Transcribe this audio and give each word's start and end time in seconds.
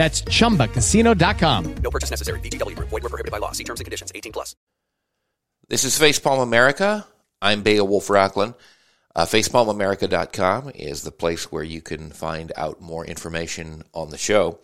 That's 0.00 0.22
chumbacasino.com. 0.22 1.74
No 1.82 1.90
purchase 1.90 2.08
necessary. 2.08 2.40
VGW 2.40 2.74
Group. 2.74 2.88
Void 2.88 3.02
were 3.02 3.10
prohibited 3.10 3.30
by 3.30 3.36
law. 3.36 3.52
See 3.52 3.64
terms 3.64 3.80
and 3.80 3.84
conditions. 3.84 4.10
18 4.14 4.32
plus. 4.32 4.56
This 5.68 5.84
is 5.84 5.98
Facepalm 5.98 6.42
America. 6.42 7.06
I'm 7.42 7.60
Beowulf 7.60 8.08
Rocklin. 8.08 8.54
Uh, 9.14 9.26
FacepalmAmerica.com 9.26 10.70
is 10.74 11.02
the 11.02 11.10
place 11.10 11.52
where 11.52 11.62
you 11.62 11.82
can 11.82 12.08
find 12.12 12.50
out 12.56 12.80
more 12.80 13.04
information 13.04 13.82
on 13.92 14.08
the 14.08 14.16
show. 14.16 14.58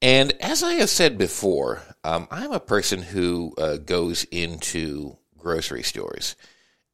And 0.00 0.32
as 0.40 0.62
I 0.62 0.72
have 0.76 0.88
said 0.88 1.18
before, 1.18 1.82
um, 2.02 2.26
I'm 2.30 2.52
a 2.52 2.58
person 2.58 3.02
who 3.02 3.52
uh, 3.58 3.76
goes 3.76 4.24
into 4.24 5.18
grocery 5.36 5.82
stores. 5.82 6.34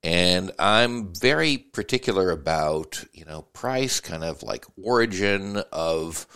And 0.02 0.50
I'm 0.58 1.14
very 1.14 1.58
particular 1.58 2.32
about, 2.32 3.04
you 3.12 3.24
know, 3.24 3.42
price, 3.52 4.00
kind 4.00 4.24
of 4.24 4.42
like 4.42 4.64
origin 4.82 5.62
of 5.70 6.26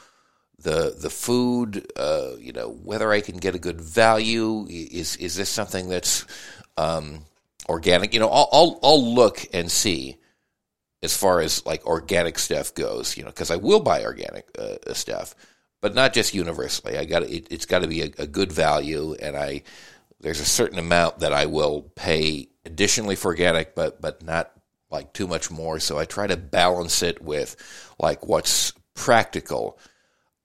the 0.59 0.95
the 0.99 1.11
food, 1.11 1.87
uh, 1.97 2.33
you 2.39 2.53
know, 2.53 2.71
whether 2.71 3.11
I 3.13 3.21
can 3.21 3.37
get 3.37 3.55
a 3.55 3.59
good 3.59 3.81
value. 3.81 4.67
Is 4.69 5.17
is 5.17 5.37
this 5.37 5.49
something 5.49 5.89
that's 5.89 6.25
um, 6.77 7.21
organic? 7.69 8.15
You 8.15 8.21
know, 8.21 8.29
I'll, 8.29 8.49
I'll, 8.53 8.81
I'll 8.83 9.15
look 9.15 9.47
and 9.53 9.71
see 9.71 10.17
as 11.03 11.17
far 11.17 11.41
as 11.41 11.65
like 11.67 11.87
organic 11.87 12.39
stuff 12.39 12.75
goes. 12.75 13.17
You 13.17 13.25
know, 13.25 13.31
because 13.31 13.51
I 13.51 13.57
will 13.57 13.81
buy 13.81 14.05
organic 14.05 14.47
uh, 14.59 14.95
stuff, 14.95 15.35
but 15.83 15.95
not 15.95 16.15
just 16.15 16.35
universally. 16.35 16.97
I 16.97 17.05
got 17.05 17.23
it, 17.23 17.49
it's 17.51 17.67
got 17.67 17.81
to 17.81 17.89
be 17.89 18.03
a, 18.03 18.11
a 18.19 18.27
good 18.27 18.51
value, 18.51 19.15
and 19.15 19.37
I 19.37 19.63
there's 20.21 20.41
a 20.41 20.47
certain 20.47 20.79
amount 20.79 21.21
that 21.21 21.33
I 21.33 21.47
will 21.47 21.83
pay 21.95 22.49
additionally 22.65 23.17
for 23.17 23.29
organic, 23.29 23.75
but 23.75 24.01
but 24.01 24.23
not 24.23 24.53
like 24.91 25.13
too 25.13 25.27
much 25.27 25.51
more. 25.51 25.81
So 25.81 25.99
I 25.99 26.07
try 26.07 26.27
to 26.27 26.37
balance 26.37 27.03
it 27.03 27.21
with 27.21 27.57
like 27.99 28.27
what's 28.27 28.73
practical 28.95 29.79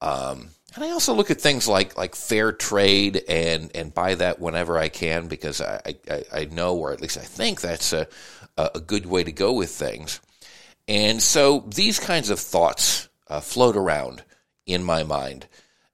um, 0.02 0.48
and 0.74 0.84
I 0.84 0.90
also 0.90 1.14
look 1.14 1.30
at 1.30 1.40
things 1.40 1.68
like 1.68 1.96
like 1.96 2.14
fair 2.14 2.52
trade 2.52 3.22
and 3.28 3.70
and 3.74 3.94
buy 3.94 4.14
that 4.16 4.40
whenever 4.40 4.76
I 4.78 4.88
can 4.88 5.28
because 5.28 5.60
I 5.60 5.94
I, 6.10 6.24
I 6.32 6.44
know 6.46 6.76
or 6.76 6.92
at 6.92 7.00
least 7.00 7.18
I 7.18 7.22
think 7.22 7.60
that's 7.60 7.92
a 7.92 8.08
a 8.56 8.80
good 8.80 9.06
way 9.06 9.24
to 9.24 9.32
go 9.32 9.52
with 9.52 9.70
things. 9.70 10.20
And 10.88 11.22
so 11.22 11.60
these 11.60 11.98
kinds 11.98 12.28
of 12.30 12.38
thoughts 12.38 13.08
uh, 13.28 13.40
float 13.40 13.76
around 13.76 14.24
in 14.66 14.84
my 14.84 15.04
mind. 15.04 15.46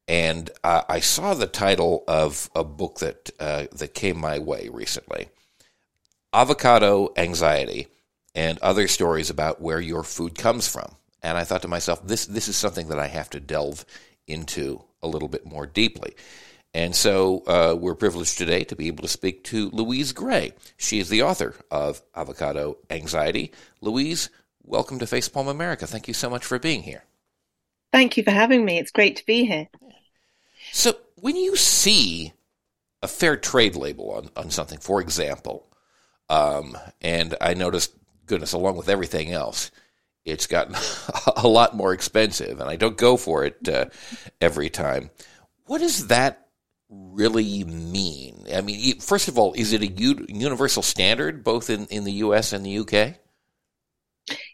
And 0.09 0.51
uh, 0.65 0.83
I 0.89 1.01
saw 1.01 1.35
the 1.35 1.47
title 1.47 2.03
of 2.09 2.51
a 2.55 2.65
book 2.65 3.01
that 3.01 3.31
uh, 3.39 3.67
that 3.73 3.95
came 3.95 4.19
my 4.19 4.39
way 4.39 4.69
recently, 4.73 5.29
"Avocado 6.33 7.13
Anxiety 7.17 7.89
and 8.35 8.59
Other 8.61 8.89
Stories 8.89 9.29
About 9.29 9.61
Where 9.61 9.81
Your 9.81 10.03
Food 10.03 10.39
Comes 10.39 10.67
From." 10.67 10.98
And 11.23 11.37
I 11.37 11.45
thought 11.45 11.63
to 11.63 11.69
myself, 11.69 12.07
this 12.07 12.27
this 12.27 12.49
is 12.49 12.57
something 12.57 12.89
that 12.89 12.99
I 12.99 13.09
have 13.09 13.31
to 13.31 13.41
delve 13.41 13.85
into 14.27 14.83
a 15.03 15.09
little 15.09 15.29
bit 15.29 15.47
more 15.47 15.67
deeply. 15.67 16.15
And 16.75 16.95
so 16.95 17.43
uh, 17.47 17.75
we're 17.79 17.95
privileged 17.95 18.37
today 18.37 18.63
to 18.65 18.77
be 18.77 18.89
able 18.89 19.03
to 19.03 19.09
speak 19.09 19.43
to 19.45 19.71
Louise 19.71 20.13
Gray. 20.13 20.53
She 20.77 20.99
is 20.99 21.09
the 21.09 21.23
author 21.23 21.55
of 21.71 22.03
Avocado 22.15 22.77
Anxiety. 22.91 23.53
Louise, 23.81 24.29
welcome 24.63 24.99
to 24.99 25.07
Facepalm 25.07 25.49
America. 25.49 25.87
Thank 25.87 26.09
you 26.09 26.15
so 26.15 26.29
much 26.29 26.45
for 26.45 26.59
being 26.59 26.83
here. 26.83 27.05
Thank 27.91 28.17
you 28.17 28.23
for 28.23 28.31
having 28.31 28.65
me. 28.65 28.79
It's 28.79 28.91
great 28.91 29.17
to 29.17 29.27
be 29.27 29.47
here. 29.47 29.69
So, 30.73 30.97
when 31.17 31.37
you 31.37 31.57
see 31.57 32.35
a 33.03 33.09
fair 33.09 33.37
trade 33.37 33.75
label 33.75 34.13
on, 34.13 34.31
on 34.37 34.51
something, 34.51 34.79
for 34.79 35.01
example, 35.01 35.67
um, 36.29 36.77
and 37.01 37.35
I 37.41 37.55
noticed, 37.55 37.95
goodness, 38.27 38.53
along 38.53 38.77
with 38.77 38.91
everything 38.91 39.33
else, 39.33 39.71
it's 40.31 40.47
gotten 40.47 40.77
a 41.37 41.49
lot 41.49 41.77
more 41.77 41.93
expensive, 41.93 42.61
and 42.61 42.69
I 42.69 42.77
don't 42.77 42.97
go 42.97 43.17
for 43.17 43.45
it 43.45 43.69
uh, 43.69 43.87
every 44.41 44.71
time. 44.71 45.11
What 45.67 45.79
does 45.79 46.09
that 46.09 46.49
really 46.89 47.65
mean? 47.65 48.47
I 48.55 48.61
mean, 48.61 48.99
first 49.01 49.29
of 49.29 49.39
all, 49.39 49.53
is 49.55 49.73
it 49.73 49.83
a 49.83 49.87
u- 49.87 50.27
universal 50.29 50.83
standard 50.83 51.45
both 51.45 51.71
in, 51.71 51.87
in 51.87 52.05
the 52.05 52.13
US 52.13 52.53
and 52.53 52.65
the 52.65 52.79
UK? 52.79 53.17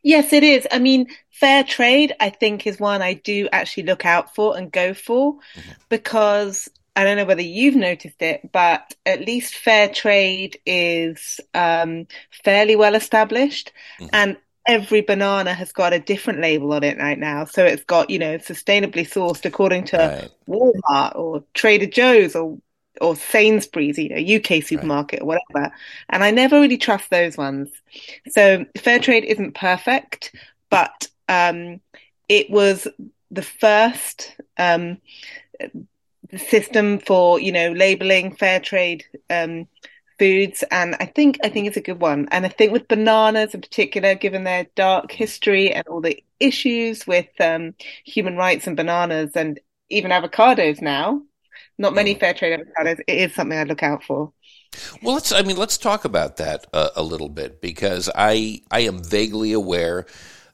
Yes, 0.02 0.32
it 0.32 0.42
is. 0.42 0.66
I 0.70 0.78
mean, 0.78 1.08
fair 1.30 1.64
trade, 1.64 2.14
I 2.20 2.30
think, 2.30 2.66
is 2.66 2.78
one 2.78 3.02
I 3.02 3.14
do 3.14 3.48
actually 3.52 3.84
look 3.84 4.04
out 4.04 4.34
for 4.34 4.56
and 4.56 4.70
go 4.70 4.94
for 4.94 5.34
mm-hmm. 5.34 5.72
because 5.88 6.68
I 6.96 7.04
don't 7.04 7.16
know 7.16 7.24
whether 7.24 7.42
you've 7.42 7.74
noticed 7.74 8.22
it, 8.22 8.52
but 8.52 8.94
at 9.04 9.20
least 9.20 9.54
fair 9.54 9.88
trade 9.88 10.58
is 10.64 11.40
um, 11.52 12.06
fairly 12.44 12.76
well 12.76 12.94
established. 12.94 13.72
Mm-hmm. 13.98 14.10
And 14.12 14.36
every 14.66 15.02
banana 15.02 15.52
has 15.54 15.72
got 15.72 15.92
a 15.92 15.98
different 15.98 16.40
label 16.40 16.72
on 16.72 16.82
it 16.84 16.98
right 16.98 17.18
now. 17.18 17.44
So 17.44 17.64
it's 17.64 17.84
got, 17.84 18.10
you 18.10 18.18
know, 18.18 18.38
sustainably 18.38 19.08
sourced 19.08 19.44
according 19.44 19.84
to 19.86 19.96
right. 19.96 20.30
Walmart 20.48 21.16
or 21.16 21.44
Trader 21.54 21.86
Joe's 21.86 22.34
or 22.34 22.58
or 23.00 23.16
Sainsbury's, 23.16 23.98
you 23.98 24.08
know, 24.08 24.36
UK 24.36 24.62
supermarket 24.62 25.20
right. 25.20 25.22
or 25.22 25.26
whatever. 25.26 25.74
And 26.08 26.22
I 26.22 26.30
never 26.30 26.60
really 26.60 26.78
trust 26.78 27.10
those 27.10 27.36
ones. 27.36 27.68
So 28.28 28.64
fair 28.76 29.00
trade 29.00 29.24
isn't 29.24 29.56
perfect, 29.56 30.32
but 30.70 31.08
um, 31.28 31.80
it 32.28 32.50
was 32.50 32.86
the 33.32 33.42
first 33.42 34.36
um, 34.58 34.98
system 36.36 37.00
for, 37.00 37.40
you 37.40 37.50
know, 37.50 37.72
labeling 37.72 38.36
fair 38.36 38.60
trade 38.60 39.04
um, 39.28 39.66
foods 40.18 40.64
and 40.70 40.96
I 41.00 41.06
think 41.06 41.38
I 41.42 41.48
think 41.48 41.66
it's 41.66 41.76
a 41.76 41.82
good 41.82 42.00
one. 42.00 42.28
And 42.30 42.44
I 42.44 42.48
think 42.48 42.72
with 42.72 42.88
bananas 42.88 43.54
in 43.54 43.60
particular, 43.60 44.14
given 44.14 44.44
their 44.44 44.66
dark 44.74 45.10
history 45.10 45.72
and 45.72 45.86
all 45.88 46.00
the 46.00 46.22
issues 46.40 47.06
with 47.06 47.28
um, 47.40 47.74
human 48.04 48.36
rights 48.36 48.66
and 48.66 48.76
bananas 48.76 49.32
and 49.34 49.60
even 49.90 50.10
avocados 50.10 50.80
now, 50.80 51.22
not 51.78 51.94
many 51.94 52.14
mm. 52.14 52.20
fair 52.20 52.34
trade 52.34 52.60
avocados, 52.60 53.00
it 53.06 53.12
is 53.14 53.34
something 53.34 53.58
I 53.58 53.64
look 53.64 53.82
out 53.82 54.04
for. 54.04 54.32
Well, 55.02 55.14
let's 55.14 55.32
I 55.32 55.42
mean 55.42 55.56
let's 55.56 55.78
talk 55.78 56.04
about 56.04 56.36
that 56.38 56.66
uh, 56.72 56.90
a 56.96 57.02
little 57.02 57.28
bit 57.28 57.60
because 57.60 58.10
I 58.14 58.62
I 58.70 58.80
am 58.80 59.02
vaguely 59.02 59.52
aware 59.52 60.06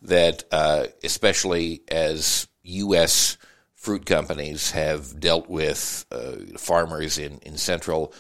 that 0.03 0.45
uh, 0.51 0.87
especially 1.03 1.83
as 1.89 2.49
U.S. 2.63 3.37
fruit 3.75 4.07
companies 4.07 4.71
have 4.73 5.19
dealt 5.19 5.49
with 5.49 6.05
uh, 6.11 6.59
farmers 6.59 7.19
in 7.19 7.39
in 7.39 7.57
Central 7.57 8.13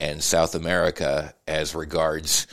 and 0.00 0.22
South 0.22 0.54
America 0.54 1.34
as 1.46 1.74
regards 1.74 2.46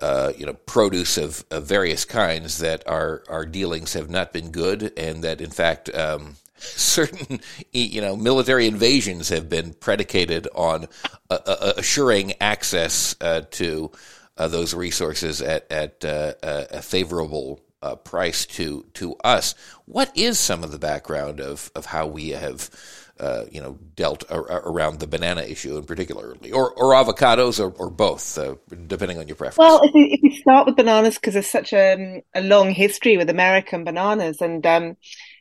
uh, 0.00 0.32
you 0.36 0.46
know 0.46 0.54
produce 0.54 1.18
of, 1.18 1.44
of, 1.50 1.66
various 1.66 2.04
kinds 2.04 2.58
that 2.58 2.86
our 2.86 3.22
our 3.28 3.44
dealings 3.44 3.94
have 3.94 4.08
not 4.08 4.32
been 4.32 4.50
good, 4.50 4.92
and 4.96 5.24
that 5.24 5.40
in 5.40 5.50
fact 5.50 5.92
um, 5.94 6.36
certain 6.56 7.40
you 7.72 8.00
know 8.00 8.16
military 8.16 8.66
invasions 8.66 9.28
have 9.28 9.48
been 9.48 9.74
predicated 9.74 10.48
on 10.54 10.86
uh, 11.30 11.38
uh, 11.46 11.72
assuring 11.76 12.32
access 12.40 13.16
uh, 13.20 13.42
to 13.50 13.90
uh, 14.36 14.48
those 14.48 14.74
resources 14.74 15.40
at 15.42 15.70
at 15.70 16.04
uh, 16.04 16.32
a 16.42 16.82
favorable 16.82 17.60
price 18.04 18.44
to 18.46 18.84
to 18.94 19.14
us. 19.24 19.54
What 19.86 20.16
is 20.16 20.38
some 20.38 20.64
of 20.64 20.72
the 20.72 20.78
background 20.78 21.40
of 21.40 21.70
of 21.74 21.86
how 21.86 22.06
we 22.06 22.30
have 22.30 22.70
uh, 23.20 23.44
you 23.50 23.60
know, 23.60 23.78
dealt 23.96 24.24
ar- 24.30 24.62
around 24.66 25.00
the 25.00 25.06
banana 25.06 25.42
issue 25.42 25.76
in 25.76 25.84
particular, 25.84 26.36
or, 26.52 26.72
or 26.72 26.92
avocados, 26.92 27.58
or, 27.58 27.72
or 27.72 27.90
both, 27.90 28.38
uh, 28.38 28.54
depending 28.86 29.18
on 29.18 29.26
your 29.26 29.36
preference. 29.36 29.58
Well, 29.58 29.80
if 29.82 29.92
we, 29.94 30.18
if 30.22 30.40
start 30.40 30.66
with 30.66 30.76
bananas, 30.76 31.16
because 31.16 31.34
there's 31.34 31.46
such 31.46 31.72
a, 31.72 32.22
a, 32.34 32.42
long 32.42 32.70
history 32.70 33.16
with 33.16 33.30
American 33.30 33.84
bananas, 33.84 34.40
and 34.40 34.64
um, 34.66 34.96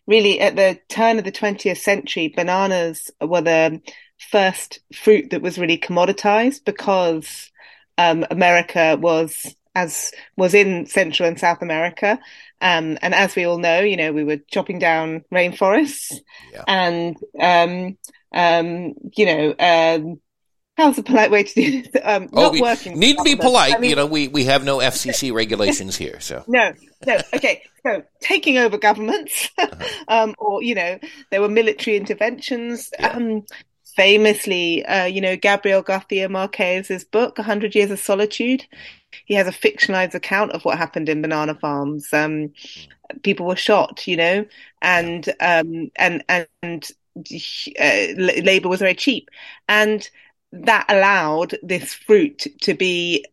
really 0.08 0.40
at 0.40 0.56
the 0.56 0.80
turn 0.90 1.18
of 1.18 1.26
the 1.26 1.32
20th 1.32 1.78
century, 1.78 2.34
bananas 2.36 3.12
were 3.22 3.42
the 3.42 3.82
first 4.18 4.80
fruit 4.94 5.30
that 5.30 5.42
was 5.42 5.60
really 5.60 5.78
commoditized 5.78 6.66
because 6.66 7.52
um, 7.98 8.26
America 8.32 8.98
was 9.00 9.56
as 9.76 10.12
was 10.36 10.56
in 10.56 10.88
Central 10.88 11.30
and 11.30 11.40
South 11.40 11.62
America. 11.62 12.20
Um, 12.62 12.98
and 13.02 13.14
as 13.14 13.36
we 13.36 13.46
all 13.46 13.58
know, 13.60 13.82
you 13.82 13.98
know, 13.98 14.12
we 14.14 14.24
were 14.24 14.38
chopping 14.50 14.80
down 14.80 15.24
rainforests 15.32 16.14
Yeah. 16.54 16.64
and, 16.68 17.18
um, 17.40 17.98
um, 18.34 18.94
you 19.16 19.26
know, 19.26 19.56
um, 19.60 20.22
how's 20.76 20.98
a 20.98 21.04
polite 21.04 21.30
way 21.32 21.44
to 21.44 21.54
do 21.54 21.82
this? 21.84 22.02
Um, 22.04 22.30
Oh, 22.34 22.52
not 22.52 22.60
working. 22.62 22.98
need 23.00 23.18
to 23.18 23.24
be 23.24 23.34
I 23.34 23.36
polite. 23.36 23.80
mean- 23.80 23.90
you 23.92 23.96
know, 23.96 24.06
we, 24.08 24.28
we 24.28 24.46
have 24.46 24.64
no 24.64 24.78
FCC 24.80 25.32
regulations 25.42 25.96
here, 25.98 26.20
so 26.20 26.44
No, 26.48 26.74
no. 27.06 27.18
Okay, 27.34 27.62
so 27.86 28.04
taking 28.22 28.58
over 28.58 28.78
governments, 28.78 29.50
um, 30.08 30.34
or 30.40 30.62
you 30.64 30.74
know, 30.76 30.98
there 31.32 31.42
were 31.42 31.50
military 31.50 31.96
interventions. 31.98 32.90
Yeah. 33.00 33.10
Um, 33.10 33.46
famously, 33.96 34.86
uh, 34.86 35.06
you 35.06 35.22
know, 35.22 35.36
Gabriel 35.36 35.82
Garcia 35.82 36.30
Marquez's 36.30 37.04
book, 37.04 37.38
"100 37.40 37.74
Years 37.76 37.90
of 37.92 38.00
Solitude," 38.00 38.66
he 39.26 39.34
has 39.36 39.48
a 39.48 39.52
fictionalized 39.52 40.14
account 40.14 40.52
of 40.52 40.66
what 40.66 40.78
happened 40.78 41.10
in 41.10 41.22
banana 41.22 41.56
farms. 41.56 42.12
Um, 42.14 42.54
people 43.24 43.46
were 43.46 43.56
shot, 43.56 44.08
you 44.08 44.18
know, 44.18 44.46
and 44.82 45.28
um, 45.40 45.92
and 45.96 46.24
and 46.28 46.90
uh, 47.18 48.08
labor 48.18 48.70
was 48.70 48.80
very 48.80 48.96
cheap, 48.96 49.30
and 49.68 50.10
that 50.52 50.86
allowed 50.90 51.58
this 51.64 51.94
fruit 51.94 52.48
to 52.62 52.74
be 52.74 53.26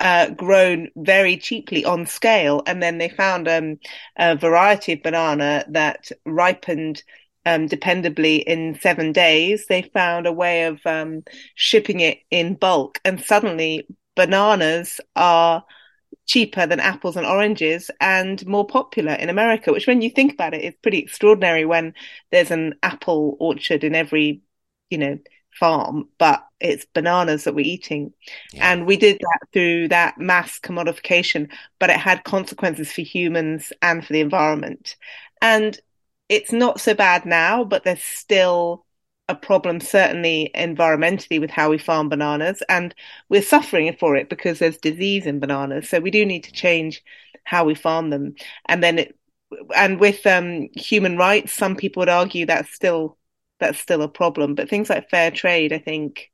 uh, 0.00 0.30
grown 0.30 0.88
very 0.96 1.36
cheaply 1.36 1.84
on 1.84 2.06
scale. 2.06 2.62
And 2.66 2.82
then 2.82 2.98
they 2.98 3.08
found 3.08 3.48
um, 3.48 3.78
a 4.16 4.36
variety 4.36 4.94
of 4.94 5.02
banana 5.02 5.64
that 5.68 6.10
ripened 6.26 7.02
um, 7.46 7.68
dependably 7.68 8.42
in 8.42 8.78
seven 8.80 9.12
days. 9.12 9.66
They 9.66 9.82
found 9.82 10.26
a 10.26 10.32
way 10.32 10.64
of 10.64 10.80
um, 10.86 11.22
shipping 11.54 12.00
it 12.00 12.18
in 12.30 12.54
bulk, 12.54 13.00
and 13.04 13.20
suddenly 13.20 13.86
bananas 14.14 15.00
are 15.16 15.64
cheaper 16.26 16.66
than 16.66 16.80
apples 16.80 17.16
and 17.16 17.26
oranges 17.26 17.90
and 18.00 18.46
more 18.46 18.66
popular 18.66 19.12
in 19.12 19.28
America, 19.28 19.72
which 19.72 19.86
when 19.86 20.02
you 20.02 20.10
think 20.10 20.32
about 20.32 20.54
it 20.54 20.62
is 20.62 20.74
pretty 20.82 20.98
extraordinary 20.98 21.64
when 21.64 21.94
there's 22.30 22.50
an 22.50 22.74
apple 22.82 23.36
orchard 23.40 23.84
in 23.84 23.94
every, 23.94 24.42
you 24.90 24.98
know, 24.98 25.18
farm, 25.58 26.08
but 26.18 26.44
it's 26.60 26.86
bananas 26.94 27.44
that 27.44 27.54
we're 27.54 27.64
eating. 27.64 28.12
Yeah. 28.52 28.72
And 28.72 28.86
we 28.86 28.96
did 28.96 29.18
that 29.18 29.48
through 29.52 29.88
that 29.88 30.18
mass 30.18 30.58
commodification, 30.60 31.50
but 31.78 31.90
it 31.90 31.98
had 31.98 32.24
consequences 32.24 32.90
for 32.92 33.02
humans 33.02 33.72
and 33.82 34.04
for 34.04 34.12
the 34.12 34.20
environment. 34.20 34.96
And 35.40 35.78
it's 36.28 36.52
not 36.52 36.80
so 36.80 36.94
bad 36.94 37.26
now, 37.26 37.64
but 37.64 37.84
there's 37.84 38.02
still 38.02 38.86
a 39.28 39.34
problem, 39.34 39.80
certainly 39.80 40.50
environmentally, 40.54 41.40
with 41.40 41.50
how 41.50 41.70
we 41.70 41.78
farm 41.78 42.08
bananas. 42.08 42.62
And 42.68 42.94
we're 43.28 43.42
suffering 43.42 43.94
for 43.98 44.16
it 44.16 44.28
because 44.28 44.58
there's 44.58 44.78
disease 44.78 45.26
in 45.26 45.40
bananas. 45.40 45.88
So 45.88 46.00
we 46.00 46.10
do 46.10 46.26
need 46.26 46.44
to 46.44 46.52
change 46.52 47.02
how 47.44 47.64
we 47.64 47.74
farm 47.74 48.10
them. 48.10 48.34
And 48.66 48.82
then 48.82 48.98
it, 48.98 49.18
and 49.74 50.00
with 50.00 50.26
um, 50.26 50.68
human 50.74 51.16
rights, 51.16 51.52
some 51.52 51.76
people 51.76 52.00
would 52.00 52.08
argue 52.08 52.46
that's 52.46 52.72
still 52.74 53.18
that's 53.60 53.78
still 53.78 54.02
a 54.02 54.08
problem. 54.08 54.54
But 54.54 54.68
things 54.68 54.90
like 54.90 55.08
fair 55.10 55.30
trade, 55.30 55.72
I 55.72 55.78
think, 55.78 56.30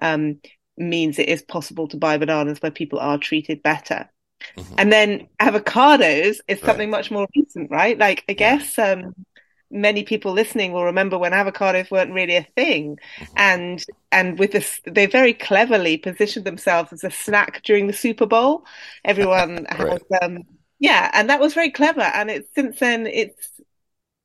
um, 0.00 0.40
means 0.76 1.18
it 1.18 1.28
is 1.28 1.42
possible 1.42 1.88
to 1.88 1.96
buy 1.96 2.18
bananas 2.18 2.60
where 2.62 2.70
people 2.70 3.00
are 3.00 3.18
treated 3.18 3.62
better. 3.62 4.08
Mhm. 4.56 4.76
And 4.78 4.92
then 4.92 5.28
avocados 5.40 6.38
is 6.48 6.62
Right. 6.62 6.66
something 6.66 6.90
much 6.90 7.10
more 7.10 7.26
recent, 7.36 7.70
right? 7.70 7.98
Like 7.98 8.24
I 8.28 8.32
guess 8.34 8.78
um, 8.78 9.14
many 9.70 10.02
people 10.04 10.32
listening 10.32 10.72
will 10.72 10.84
remember 10.84 11.18
when 11.18 11.32
avocados 11.32 11.90
weren't 11.90 12.12
really 12.12 12.36
a 12.36 12.48
thing, 12.56 12.98
Mhm. 13.18 13.28
and 13.36 13.84
and 14.12 14.38
with 14.38 14.52
this, 14.52 14.80
they 14.86 15.06
very 15.06 15.34
cleverly 15.34 15.98
positioned 15.98 16.46
themselves 16.46 16.92
as 16.92 17.04
a 17.04 17.10
snack 17.10 17.62
during 17.64 17.86
the 17.86 17.92
Super 17.92 18.26
Bowl. 18.26 18.64
Everyone 19.04 19.66
Right. 19.78 19.98
has, 19.98 20.00
um, 20.22 20.44
yeah, 20.78 21.10
and 21.14 21.28
that 21.30 21.40
was 21.40 21.54
very 21.54 21.70
clever. 21.70 22.00
And 22.02 22.30
it's 22.30 22.48
since 22.54 22.78
then 22.80 23.06
it's 23.06 23.60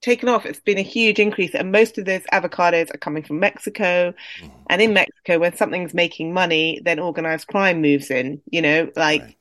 taken 0.01 0.30
off. 0.30 0.45
It's 0.45 0.60
been 0.60 0.78
a 0.78 0.81
huge 0.84 1.19
increase, 1.19 1.56
and 1.56 1.72
most 1.72 1.98
of 1.98 2.06
those 2.06 2.24
avocados 2.34 2.94
are 2.94 2.98
coming 2.98 3.24
from 3.24 3.40
Mexico. 3.40 4.13
Mhm. 4.38 4.68
And 4.69 4.81
in 4.81 4.94
Mexico, 4.94 5.40
when 5.40 5.56
something's 5.57 5.94
making 5.94 6.34
money, 6.34 6.81
then 6.84 7.00
organized 7.00 7.48
crime 7.48 7.81
moves 7.81 8.12
in. 8.12 8.42
You 8.51 8.62
know, 8.63 8.92
like 8.95 9.24
Right. 9.24 9.36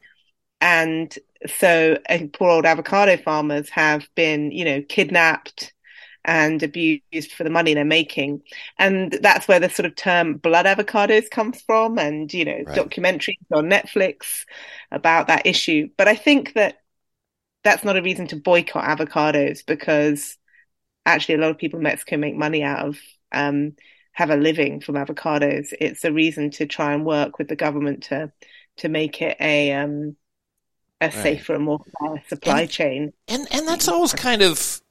and 0.60 1.16
so 1.58 1.98
uh, 2.08 2.18
poor 2.32 2.50
old 2.50 2.66
avocado 2.66 3.16
farmers 3.16 3.68
have 3.70 4.08
been, 4.14 4.50
you 4.52 4.64
know, 4.64 4.82
kidnapped 4.88 5.72
and 6.24 6.62
abused 6.62 7.32
for 7.36 7.44
the 7.44 7.50
money 7.50 7.74
they're 7.74 7.84
making. 7.84 8.42
And 8.78 9.12
that's 9.22 9.48
where 9.48 9.60
the 9.60 9.68
sort 9.68 9.86
of 9.86 9.96
term 9.96 10.36
blood 10.38 10.66
avocados 10.66 11.30
comes 11.30 11.60
from 11.62 11.98
and, 11.98 12.32
you 12.32 12.44
know, 12.44 12.64
Right. 12.66 12.76
documentaries 12.76 13.38
on 13.52 13.68
Netflix 13.70 14.44
about 14.90 15.28
that 15.28 15.46
issue. 15.46 15.88
But 15.96 16.08
I 16.08 16.14
think 16.14 16.54
that 16.54 16.78
that's 17.64 17.84
not 17.84 17.96
a 17.96 18.02
reason 18.02 18.26
to 18.28 18.36
boycott 18.36 18.84
avocados 18.84 19.64
because 19.66 20.36
actually 21.06 21.36
a 21.36 21.38
lot 21.38 21.50
of 21.50 21.58
people 21.58 21.78
in 21.78 21.84
Mexico 21.84 22.16
make 22.18 22.36
money 22.36 22.62
out 22.62 22.86
of 22.86 22.98
um 23.32 23.74
have 24.12 24.30
a 24.30 24.36
living 24.36 24.80
from 24.80 24.96
avocados. 24.96 25.72
It's 25.80 26.04
a 26.04 26.12
reason 26.12 26.50
to 26.52 26.66
try 26.66 26.92
and 26.92 27.06
work 27.06 27.38
with 27.38 27.48
the 27.48 27.56
government 27.56 28.04
to 28.04 28.30
to 28.78 28.88
make 28.88 29.22
it 29.22 29.36
a 29.40 29.72
um 29.72 30.16
a 31.00 31.06
Right. 31.06 31.12
safer 31.22 31.54
and 31.54 31.64
more 31.64 31.80
fair 32.00 32.22
supply 32.28 32.62
And- 32.62 32.70
chain. 32.70 33.12
And 33.28 33.48
and 33.50 33.66
that's 33.66 33.88
always 33.88 34.12
kind 34.12 34.42
of 34.42 34.81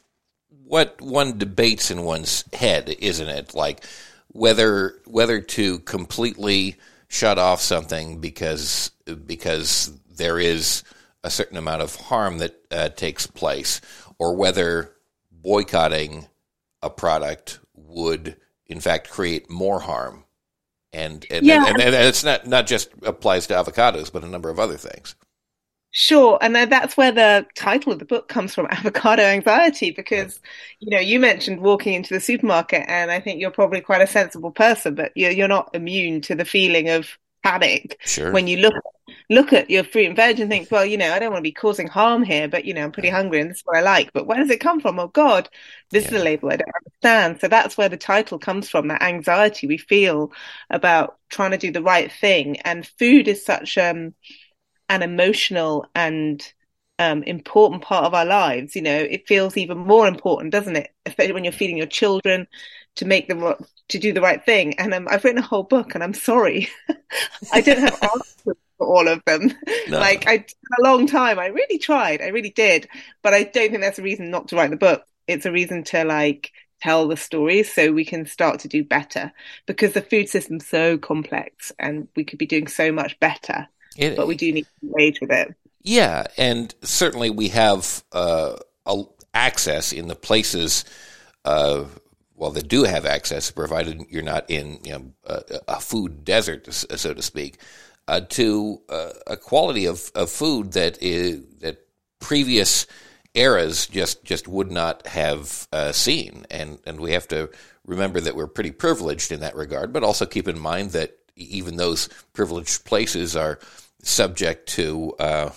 what 0.71 1.01
one 1.01 1.37
debates 1.37 1.91
in 1.91 2.03
one's 2.05 2.45
head, 2.53 2.95
isn't 2.99 3.27
it? 3.27 3.53
Like 3.53 3.83
whether 4.29 4.95
whether 5.05 5.41
to 5.41 5.79
completely 5.79 6.77
shut 7.09 7.37
off 7.37 7.59
something 7.59 8.21
because 8.21 8.91
because 9.25 9.91
there 10.15 10.39
is 10.39 10.83
a 11.25 11.29
certain 11.29 11.57
amount 11.57 11.81
of 11.81 11.95
harm 11.97 12.37
that 12.37 12.55
uh, 12.71 12.87
takes 12.87 13.27
place, 13.27 13.81
or 14.17 14.33
whether 14.37 14.93
boycotting 15.29 16.27
a 16.81 16.89
product 16.89 17.59
would 17.75 18.37
in 18.65 18.79
fact 18.79 19.09
create 19.09 19.49
more 19.49 19.81
harm. 19.81 20.23
And 20.93 21.25
and, 21.29 21.45
Yeah. 21.45 21.65
and, 21.67 21.81
and 21.81 21.93
it's 21.93 22.23
not 22.23 22.47
not 22.47 22.65
just 22.65 22.87
applies 23.03 23.45
to 23.47 23.55
avocados, 23.55 24.09
but 24.09 24.23
a 24.23 24.27
number 24.27 24.49
of 24.49 24.57
other 24.57 24.77
things. 24.77 25.15
Sure, 25.93 26.37
and 26.41 26.55
then 26.55 26.69
that's 26.69 26.95
where 26.95 27.11
the 27.11 27.45
title 27.53 27.91
of 27.91 27.99
the 27.99 28.05
book 28.05 28.29
comes 28.29 28.55
from, 28.55 28.65
Avocado 28.71 29.23
Anxiety, 29.23 29.91
because 29.91 30.39
you 30.79 30.89
know 30.89 30.99
you 30.99 31.19
mentioned 31.19 31.59
walking 31.61 31.93
into 31.93 32.13
the 32.13 32.21
supermarket, 32.21 32.85
and 32.87 33.11
I 33.11 33.19
think 33.19 33.41
you're 33.41 33.51
probably 33.51 33.81
quite 33.81 34.01
a 34.01 34.07
sensible 34.07 34.51
person, 34.51 34.95
but 34.95 35.11
you're 35.15 35.31
you're 35.31 35.49
not 35.49 35.71
immune 35.75 36.21
to 36.21 36.35
the 36.35 36.45
feeling 36.45 36.89
of 36.89 37.17
panic 37.43 37.99
Sure. 38.05 38.31
when 38.31 38.47
you 38.47 38.57
look 38.57 38.75
look 39.29 39.51
at 39.51 39.69
your 39.69 39.83
fruit 39.83 40.05
and 40.07 40.15
veg 40.15 40.39
and 40.39 40.49
think, 40.49 40.69
well, 40.71 40.85
you 40.85 40.97
know, 40.97 41.11
I 41.11 41.19
don't 41.19 41.31
want 41.31 41.39
to 41.39 41.49
be 41.49 41.51
causing 41.51 41.87
harm 41.87 42.23
here, 42.23 42.47
but 42.47 42.63
you 42.65 42.73
know, 42.73 42.83
I'm 42.83 42.91
pretty 42.91 43.09
hungry 43.09 43.41
and 43.41 43.49
this 43.49 43.57
is 43.57 43.63
what 43.65 43.77
I 43.77 43.81
like. 43.81 44.13
But 44.13 44.27
where 44.27 44.37
does 44.37 44.49
it 44.49 44.59
come 44.61 44.79
from? 44.79 44.99
Oh 44.99 45.07
God, 45.07 45.49
this 45.89 46.05
is 46.05 46.13
a 46.13 46.23
label 46.23 46.49
I 46.51 46.57
don't 46.57 46.71
understand. 46.85 47.41
So 47.41 47.47
that's 47.49 47.77
where 47.77 47.89
the 47.89 47.97
title 47.97 48.39
comes 48.39 48.69
from, 48.69 48.87
that 48.89 49.01
anxiety 49.01 49.67
we 49.67 49.77
feel 49.77 50.31
about 50.69 51.17
trying 51.29 51.51
to 51.51 51.57
do 51.57 51.71
the 51.71 51.81
right 51.83 52.11
thing. 52.11 52.59
And 52.61 52.85
food 52.87 53.27
is 53.27 53.43
such 53.45 53.77
um 53.77 54.13
an 54.91 55.01
emotional 55.01 55.85
and 55.95 56.45
um, 56.99 57.23
important 57.23 57.81
part 57.81 58.03
of 58.03 58.13
our 58.13 58.25
lives. 58.25 58.75
You 58.75 58.81
know, 58.81 58.97
it 58.97 59.27
feels 59.27 59.55
even 59.55 59.77
more 59.77 60.05
important, 60.07 60.51
doesn't 60.51 60.75
it? 60.75 60.93
Especially 61.05 61.33
when 61.33 61.45
you're 61.45 61.53
feeding 61.53 61.77
your 61.77 61.87
children 61.87 62.45
to 62.95 63.05
make 63.05 63.29
them 63.29 63.55
to 63.87 63.99
do 63.99 64.11
the 64.11 64.21
right 64.21 64.43
thing. 64.45 64.77
And 64.77 64.93
um, 64.93 65.07
I've 65.09 65.23
written 65.23 65.41
a 65.41 65.47
whole 65.47 65.63
book, 65.63 65.95
and 65.95 66.03
I'm 66.03 66.13
sorry, 66.13 66.67
I 67.53 67.61
don't 67.61 67.79
have 67.79 68.03
answers 68.03 68.57
for 68.77 68.85
all 68.85 69.07
of 69.07 69.23
them. 69.25 69.53
No. 69.87 69.99
Like 69.99 70.27
I, 70.27 70.45
a 70.77 70.83
long 70.83 71.07
time, 71.07 71.39
I 71.39 71.47
really 71.47 71.79
tried, 71.79 72.21
I 72.21 72.27
really 72.27 72.51
did, 72.51 72.89
but 73.23 73.33
I 73.33 73.43
don't 73.43 73.69
think 73.69 73.81
that's 73.81 73.99
a 73.99 74.03
reason 74.03 74.29
not 74.29 74.49
to 74.49 74.57
write 74.57 74.71
the 74.71 74.75
book. 74.75 75.05
It's 75.25 75.45
a 75.45 75.51
reason 75.53 75.85
to 75.85 76.03
like 76.03 76.51
tell 76.81 77.07
the 77.07 77.15
stories 77.15 77.73
so 77.73 77.93
we 77.93 78.03
can 78.03 78.25
start 78.25 78.59
to 78.59 78.67
do 78.67 78.83
better 78.83 79.31
because 79.67 79.93
the 79.93 80.01
food 80.01 80.27
system's 80.27 80.67
so 80.67 80.97
complex 80.97 81.71
and 81.79 82.09
we 82.15 82.25
could 82.25 82.39
be 82.39 82.47
doing 82.47 82.67
so 82.67 82.91
much 82.91 83.19
better 83.19 83.67
It- 83.97 84.15
but 84.15 84.27
we 84.27 84.35
do 84.35 84.51
need 84.51 84.65
to 84.81 84.87
engage 84.87 85.21
with 85.21 85.31
it. 85.31 85.53
Yeah, 85.83 86.25
and 86.37 86.73
certainly 86.83 87.29
we 87.29 87.49
have 87.49 88.03
uh, 88.11 88.57
a, 88.85 89.03
access 89.33 89.91
in 89.91 90.07
the 90.07 90.15
places, 90.15 90.85
uh, 91.43 91.85
well, 92.35 92.51
that 92.51 92.67
do 92.67 92.83
have 92.83 93.05
access, 93.05 93.49
provided 93.51 94.05
you're 94.09 94.21
not 94.23 94.49
in 94.49 94.79
you 94.83 94.91
know, 94.91 95.11
a, 95.25 95.41
a 95.67 95.79
food 95.79 96.23
desert, 96.23 96.71
so 96.71 97.13
to 97.13 97.21
speak, 97.21 97.57
uh, 98.07 98.21
to 98.29 98.81
uh, 98.89 99.11
a 99.27 99.37
quality 99.37 99.85
of, 99.85 100.11
of 100.15 100.29
food 100.29 100.73
that 100.73 101.01
is 101.01 101.43
that 101.61 101.85
previous 102.19 102.85
eras 103.33 103.87
just 103.87 104.23
just 104.23 104.47
would 104.47 104.71
not 104.71 105.07
have 105.07 105.67
uh, 105.71 105.91
seen, 105.91 106.45
and 106.51 106.79
and 106.85 106.99
we 106.99 107.13
have 107.13 107.27
to 107.29 107.49
remember 107.85 108.19
that 108.19 108.35
we're 108.35 108.47
pretty 108.47 108.71
privileged 108.71 109.31
in 109.31 109.39
that 109.39 109.55
regard, 109.55 109.93
but 109.93 110.03
also 110.03 110.25
keep 110.25 110.47
in 110.47 110.59
mind 110.59 110.91
that 110.91 111.17
even 111.35 111.77
those 111.77 112.09
privileged 112.33 112.85
places 112.85 113.35
are 113.35 113.59
subject 114.03 114.69
to 114.69 115.13
uh, 115.19 115.51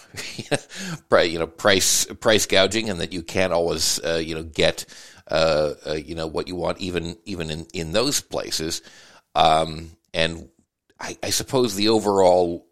you 1.23 1.39
know 1.39 1.47
price 1.47 2.07
price 2.07 2.47
gouging, 2.47 2.91
and 2.91 3.01
that 3.01 3.13
you 3.13 3.23
can't 3.23 3.53
always 3.53 4.01
uh, 4.05 4.21
you 4.25 4.35
know 4.35 4.43
get 4.43 4.85
uh, 5.31 5.75
uh, 5.87 5.93
you 5.93 6.15
know 6.15 6.27
what 6.27 6.49
you 6.49 6.57
want 6.57 6.79
even 6.79 7.17
even 7.25 7.51
in 7.51 7.67
in 7.73 7.93
those 7.93 8.21
places. 8.21 8.83
Um, 9.35 9.91
and 10.13 10.49
I, 11.01 11.17
I 11.23 11.31
suppose 11.31 11.75
the 11.75 11.89
overall 11.89 12.67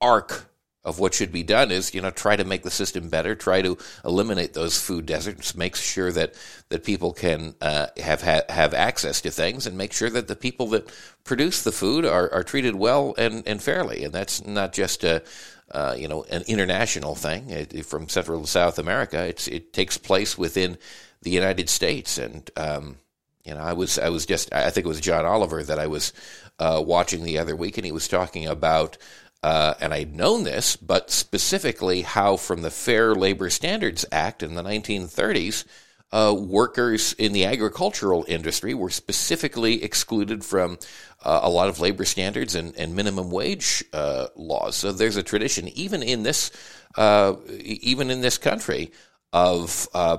arc 0.00 0.48
of 0.84 0.98
what 0.98 1.14
should 1.14 1.32
be 1.32 1.42
done 1.42 1.70
is, 1.70 1.94
you 1.94 2.00
know, 2.00 2.10
try 2.10 2.36
to 2.36 2.44
make 2.44 2.62
the 2.62 2.70
system 2.70 3.08
better, 3.08 3.34
try 3.34 3.62
to 3.62 3.78
eliminate 4.04 4.52
those 4.52 4.78
food 4.78 5.06
deserts, 5.06 5.54
make 5.54 5.76
sure 5.76 6.12
that, 6.12 6.34
that 6.68 6.84
people 6.84 7.12
can 7.12 7.54
uh, 7.60 7.86
have 7.96 8.22
ha- 8.22 8.42
have 8.48 8.74
access 8.74 9.20
to 9.22 9.30
things, 9.30 9.66
and 9.66 9.78
make 9.78 9.92
sure 9.92 10.10
that 10.10 10.28
the 10.28 10.36
people 10.36 10.66
that 10.68 10.92
produce 11.24 11.62
the 11.62 11.72
food 11.72 12.04
are, 12.04 12.32
are 12.32 12.44
treated 12.44 12.76
well 12.76 13.14
and, 13.16 13.46
and 13.46 13.62
fairly. 13.62 14.04
And 14.04 14.12
that's 14.12 14.46
not 14.46 14.72
just 14.72 15.04
a 15.04 15.22
uh, 15.70 15.94
you 15.98 16.06
know 16.08 16.24
an 16.30 16.42
international 16.46 17.14
thing 17.14 17.50
it, 17.50 17.86
from 17.86 18.08
Central 18.08 18.38
and 18.38 18.48
South 18.48 18.78
America. 18.78 19.24
It's 19.24 19.48
it 19.48 19.72
takes 19.72 19.96
place 19.96 20.36
within 20.36 20.76
the 21.22 21.30
United 21.30 21.70
States, 21.70 22.18
and 22.18 22.50
um, 22.56 22.98
you 23.44 23.54
know, 23.54 23.60
I 23.60 23.72
was 23.72 23.98
I 23.98 24.08
was 24.08 24.26
just 24.26 24.52
I 24.52 24.70
think 24.70 24.86
it 24.86 24.88
was 24.88 25.00
John 25.00 25.24
Oliver 25.24 25.62
that 25.62 25.78
I 25.78 25.86
was 25.86 26.12
uh, 26.58 26.82
watching 26.84 27.24
the 27.24 27.38
other 27.38 27.56
week, 27.56 27.76
and 27.76 27.84
he 27.84 27.92
was 27.92 28.08
talking 28.08 28.46
about 28.46 28.96
uh, 29.44 29.74
and 29.78 29.92
I'd 29.92 30.16
known 30.16 30.44
this, 30.44 30.74
but 30.74 31.10
specifically 31.10 32.00
how 32.00 32.38
from 32.38 32.62
the 32.62 32.70
Fair 32.70 33.14
Labor 33.14 33.50
Standards 33.50 34.06
Act 34.10 34.42
in 34.42 34.54
the 34.54 34.62
1930s, 34.62 35.66
uh, 36.12 36.34
workers 36.34 37.12
in 37.12 37.34
the 37.34 37.44
agricultural 37.44 38.24
industry 38.26 38.72
were 38.72 38.88
specifically 38.88 39.84
excluded 39.84 40.42
from 40.46 40.78
uh, 41.22 41.40
a 41.42 41.50
lot 41.50 41.68
of 41.68 41.78
labor 41.78 42.06
standards 42.06 42.54
and, 42.54 42.74
and 42.78 42.96
minimum 42.96 43.30
wage 43.30 43.84
uh, 43.92 44.28
laws. 44.34 44.76
So 44.76 44.92
there's 44.92 45.18
a 45.18 45.22
tradition, 45.22 45.68
even 45.68 46.02
in 46.02 46.22
this, 46.22 46.50
uh, 46.96 47.34
even 47.60 48.10
in 48.10 48.22
this 48.22 48.38
country, 48.38 48.92
of 49.34 49.86
uh, 49.92 50.18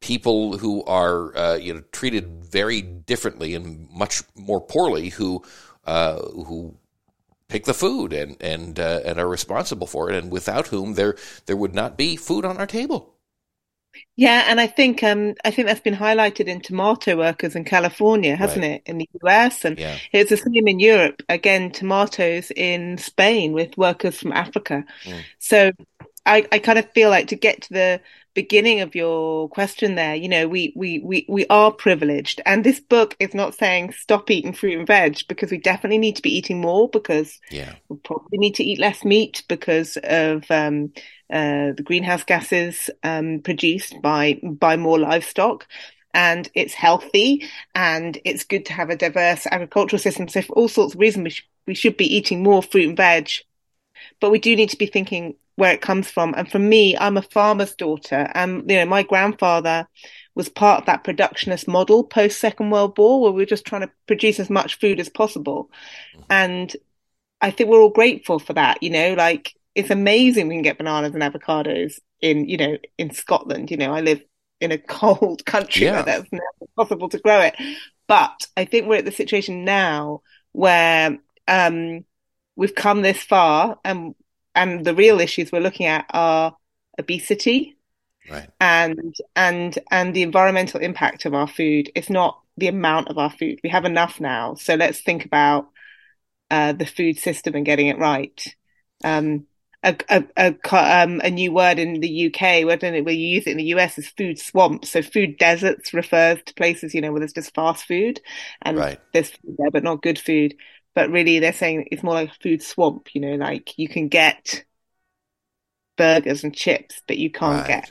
people 0.00 0.56
who 0.56 0.82
are 0.84 1.58
you 1.58 1.74
know 1.74 1.82
treated 1.92 2.44
very 2.44 2.80
differently 2.80 3.54
and 3.54 3.90
much 3.90 4.22
more 4.34 4.62
poorly, 4.62 5.10
who 5.10 5.42
who 5.84 6.78
pick 7.48 7.64
the 7.64 7.74
food 7.74 8.12
and 8.12 8.36
and 8.40 8.78
uh, 8.78 9.00
and 9.04 9.18
are 9.18 9.28
responsible 9.28 9.86
for 9.86 10.10
it, 10.10 10.16
and 10.16 10.30
without 10.30 10.68
whom 10.68 10.94
there 10.94 11.16
there 11.46 11.56
would 11.56 11.74
not 11.74 11.96
be 11.96 12.16
food 12.16 12.44
on 12.44 12.58
our 12.58 12.66
table. 12.66 13.14
Yeah, 14.16 14.44
and 14.48 14.60
I 14.60 14.66
think 14.66 15.02
um, 15.02 15.34
I 15.44 15.50
think 15.50 15.68
that's 15.68 15.80
been 15.80 15.94
highlighted 15.94 16.46
in 16.46 16.60
tomato 16.60 17.16
workers 17.16 17.54
in 17.54 17.64
California, 17.64 18.36
hasn't 18.36 18.62
right. 18.62 18.72
it? 18.72 18.82
In 18.86 18.98
the 18.98 19.08
US, 19.22 19.64
and 19.64 19.78
yeah. 19.78 19.98
it's 20.12 20.30
the 20.30 20.36
same 20.36 20.68
in 20.68 20.80
Europe. 20.80 21.22
Again, 21.28 21.70
tomatoes 21.70 22.50
in 22.54 22.98
Spain 22.98 23.52
with 23.52 23.76
workers 23.78 24.18
from 24.18 24.32
Africa. 24.32 24.84
Mm. 25.04 25.22
So 25.38 25.72
I, 26.26 26.46
I 26.50 26.58
kind 26.58 26.78
of 26.78 26.90
feel 26.92 27.10
like 27.10 27.28
to 27.28 27.36
get 27.36 27.62
to 27.62 27.72
the 27.72 28.00
beginning 28.34 28.80
of 28.80 28.94
your 28.94 29.48
question 29.48 29.94
there, 29.94 30.14
you 30.14 30.28
know, 30.28 30.48
we, 30.48 30.72
we, 30.76 30.98
we, 30.98 31.24
we 31.28 31.46
are 31.46 31.70
privileged. 31.70 32.40
And 32.44 32.64
this 32.64 32.80
book 32.80 33.16
is 33.20 33.32
not 33.32 33.54
saying 33.54 33.92
stop 33.92 34.30
eating 34.30 34.52
fruit 34.52 34.78
and 34.78 34.86
veg 34.86 35.18
because 35.28 35.50
we 35.50 35.58
definitely 35.58 35.98
need 35.98 36.16
to 36.16 36.22
be 36.22 36.36
eating 36.36 36.60
more 36.60 36.88
because 36.88 37.40
yeah. 37.50 37.74
we 37.88 37.96
probably 37.98 38.38
need 38.38 38.56
to 38.56 38.64
eat 38.64 38.80
less 38.80 39.04
meat 39.04 39.44
because 39.48 39.96
of, 40.02 40.50
um, 40.50 40.92
uh, 41.32 41.72
the 41.76 41.82
greenhouse 41.84 42.24
gases, 42.24 42.90
um, 43.02 43.40
produced 43.40 43.94
by, 44.02 44.40
by 44.42 44.76
more 44.76 44.98
livestock. 44.98 45.66
And 46.12 46.48
it's 46.54 46.74
healthy 46.74 47.48
and 47.74 48.18
it's 48.24 48.44
good 48.44 48.66
to 48.66 48.72
have 48.72 48.90
a 48.90 48.96
diverse 48.96 49.46
agricultural 49.50 49.98
system. 49.98 50.28
So 50.28 50.42
for 50.42 50.52
all 50.52 50.68
sorts 50.68 50.94
of 50.94 51.00
reasons, 51.00 51.24
we, 51.24 51.30
sh- 51.30 51.48
we 51.66 51.74
should 51.74 51.96
be 51.96 52.16
eating 52.16 52.42
more 52.42 52.62
fruit 52.62 52.88
and 52.88 52.96
veg. 52.96 53.30
But 54.20 54.30
we 54.30 54.38
do 54.38 54.54
need 54.56 54.70
to 54.70 54.78
be 54.78 54.86
thinking 54.86 55.34
where 55.56 55.72
it 55.72 55.80
comes 55.80 56.10
from. 56.10 56.34
And 56.36 56.50
for 56.50 56.58
me, 56.58 56.96
I'm 56.96 57.16
a 57.16 57.22
farmer's 57.22 57.74
daughter. 57.74 58.30
And, 58.34 58.68
you 58.68 58.76
know, 58.76 58.86
my 58.86 59.02
grandfather 59.02 59.86
was 60.34 60.48
part 60.48 60.80
of 60.80 60.86
that 60.86 61.04
productionist 61.04 61.68
model 61.68 62.02
post 62.02 62.40
Second 62.40 62.70
World 62.70 62.98
War, 62.98 63.20
where 63.20 63.32
we 63.32 63.44
are 63.44 63.46
just 63.46 63.64
trying 63.64 63.82
to 63.82 63.90
produce 64.06 64.40
as 64.40 64.50
much 64.50 64.78
food 64.80 64.98
as 64.98 65.08
possible. 65.08 65.70
And 66.28 66.74
I 67.40 67.50
think 67.50 67.70
we're 67.70 67.80
all 67.80 67.90
grateful 67.90 68.38
for 68.38 68.54
that. 68.54 68.82
You 68.82 68.90
know, 68.90 69.14
like 69.14 69.54
it's 69.74 69.90
amazing 69.90 70.48
we 70.48 70.54
can 70.54 70.62
get 70.62 70.78
bananas 70.78 71.14
and 71.14 71.22
avocados 71.22 71.94
in, 72.20 72.48
you 72.48 72.56
know, 72.56 72.78
in 72.98 73.12
Scotland. 73.12 73.70
You 73.70 73.76
know, 73.76 73.92
I 73.92 74.00
live 74.00 74.22
in 74.60 74.72
a 74.72 74.78
cold 74.88 75.44
country 75.44 75.86
yeah. 75.86 75.94
where 75.96 76.02
that's 76.02 76.32
never 76.32 76.70
possible 76.76 77.08
to 77.10 77.18
grow 77.18 77.40
it. 77.40 77.54
But 78.08 78.46
I 78.56 78.64
think 78.64 78.86
we're 78.86 78.96
at 78.96 79.04
the 79.04 79.12
situation 79.12 79.64
now 79.64 80.22
where 80.52 81.18
um, 81.48 82.04
we've 82.56 82.74
come 82.74 83.02
this 83.02 83.22
far 83.22 83.78
and 83.84 84.14
and 84.54 84.84
the 84.84 84.94
real 84.94 85.20
issues 85.20 85.50
we're 85.50 85.60
looking 85.60 85.86
at 85.86 86.06
are 86.10 86.56
obesity 86.98 87.76
right. 88.30 88.48
and 88.60 89.14
and 89.34 89.78
and 89.90 90.14
the 90.14 90.22
environmental 90.22 90.80
impact 90.80 91.24
of 91.24 91.34
our 91.34 91.48
food. 91.48 91.90
It's 91.94 92.10
not 92.10 92.40
the 92.56 92.68
amount 92.68 93.08
of 93.08 93.18
our 93.18 93.30
food. 93.30 93.60
We 93.62 93.70
have 93.70 93.84
enough 93.84 94.20
now, 94.20 94.54
so 94.54 94.74
let's 94.74 95.00
think 95.00 95.24
about 95.24 95.68
uh, 96.50 96.72
the 96.72 96.86
food 96.86 97.18
system 97.18 97.54
and 97.54 97.66
getting 97.66 97.88
it 97.88 97.98
right. 97.98 98.54
Um, 99.02 99.46
a, 99.82 99.96
a, 100.08 100.24
a, 100.38 101.02
um, 101.02 101.20
a, 101.22 101.30
new 101.30 101.52
word 101.52 101.78
in 101.78 102.00
the 102.00 102.26
UK, 102.26 102.64
where 102.64 102.78
don't 102.78 102.94
know, 102.94 103.10
you 103.10 103.28
use 103.28 103.46
it 103.46 103.50
in 103.50 103.58
the 103.58 103.74
US 103.74 103.98
is 103.98 104.08
food 104.08 104.38
swamps. 104.38 104.88
So 104.88 105.02
food 105.02 105.36
deserts 105.36 105.92
refers 105.92 106.38
to 106.46 106.54
places, 106.54 106.94
you 106.94 107.02
know, 107.02 107.12
where 107.12 107.20
there's 107.20 107.34
just 107.34 107.54
fast 107.54 107.84
food 107.84 108.18
and 108.62 108.78
right. 108.78 108.98
there's 109.12 109.28
food 109.28 109.56
there, 109.58 109.70
but 109.70 109.84
not 109.84 110.02
good 110.02 110.18
food 110.18 110.54
but 110.94 111.10
really 111.10 111.38
they're 111.38 111.52
saying 111.52 111.88
it's 111.90 112.02
more 112.02 112.14
like 112.14 112.30
a 112.30 112.42
food 112.42 112.62
swamp, 112.62 113.14
you 113.14 113.20
know, 113.20 113.34
like 113.34 113.78
you 113.78 113.88
can 113.88 114.08
get 114.08 114.64
burgers 115.96 116.44
and 116.44 116.54
chips, 116.54 117.02
but 117.06 117.18
you 117.18 117.30
can't 117.30 117.68
right. 117.68 117.82
get 117.82 117.90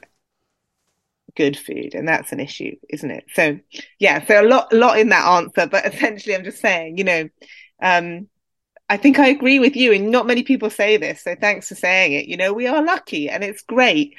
good 1.36 1.58
food 1.58 1.96
and 1.96 2.08
that's 2.08 2.32
an 2.32 2.40
issue 2.40 2.76
isn't 2.90 3.12
it? 3.12 3.26
So 3.34 3.60
yeah 4.00 4.26
so 4.26 4.42
a 4.42 4.48
lot 4.48 4.72
a 4.72 4.76
lot 4.76 5.00
in 5.00 5.10
that 5.10 5.28
answer 5.28 5.68
but 5.68 5.86
essentially 5.94 6.36
i'm 6.36 6.44
just 6.44 6.62
saying 6.62 6.98
you 6.98 7.04
know 7.04 7.30
um 7.82 8.28
i 8.90 8.98
think 8.98 9.20
i 9.20 9.28
agree 9.28 9.60
with 9.60 9.76
you 9.76 9.94
and 9.94 10.12
not 10.12 10.28
many 10.28 10.44
people 10.44 10.70
say 10.70 10.98
this 10.98 11.24
so 11.24 11.36
thanks 11.36 11.70
for 11.70 11.76
saying 11.76 12.14
it. 12.14 12.28
You 12.28 12.38
know 12.38 12.54
we 12.54 12.68
are 12.68 12.84
lucky 12.84 13.30
and 13.30 13.44
it's 13.44 13.64
great 13.64 14.16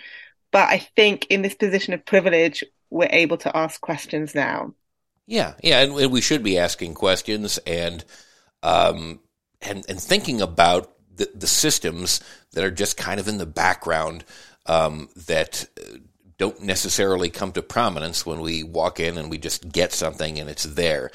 but 0.50 0.68
i 0.68 0.78
think 0.78 1.26
in 1.26 1.42
this 1.42 1.54
position 1.54 1.94
of 1.94 2.04
privilege 2.04 2.64
we're 2.90 3.08
able 3.10 3.36
to 3.36 3.56
ask 3.56 3.80
questions 3.80 4.34
now. 4.34 4.72
Yeah 5.26 5.54
yeah 5.62 5.82
and 5.82 5.94
we 5.94 6.20
should 6.20 6.42
be 6.42 6.58
asking 6.58 6.94
questions 6.94 7.58
and 7.58 8.04
um, 8.64 9.20
and 9.62 9.84
and 9.88 10.00
thinking 10.00 10.40
about 10.40 10.90
the, 11.16 11.30
the 11.34 11.46
systems 11.46 12.20
that 12.52 12.64
are 12.64 12.70
just 12.70 12.96
kind 12.96 13.20
of 13.20 13.28
in 13.28 13.38
the 13.38 13.46
background 13.46 14.24
um, 14.66 15.08
that 15.28 15.68
uh, 15.78 15.98
don't 16.38 16.60
necessarily 16.62 17.30
come 17.30 17.52
to 17.52 17.62
prominence 17.62 18.26
when 18.26 18.40
we 18.40 18.64
walk 18.64 18.98
in 18.98 19.16
and 19.18 19.30
we 19.30 19.38
just 19.38 19.70
get 19.70 19.92
something 19.92 20.40
and 20.40 20.50
it's 20.50 20.64
there. 20.64 21.10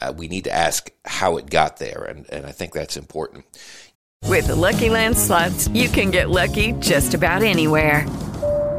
Uh, 0.00 0.12
we 0.16 0.26
need 0.26 0.44
to 0.44 0.52
ask 0.52 0.90
how 1.04 1.36
it 1.36 1.48
got 1.48 1.76
there, 1.76 2.02
and, 2.02 2.28
and 2.30 2.44
I 2.46 2.50
think 2.50 2.72
that's 2.72 2.96
important. 2.96 3.44
With 4.24 4.48
the 4.48 4.56
Lucky 4.56 4.90
Land 4.90 5.16
slots, 5.16 5.68
you 5.68 5.88
can 5.88 6.10
get 6.10 6.30
lucky 6.30 6.72
just 6.80 7.14
about 7.14 7.42
anywhere. 7.42 8.04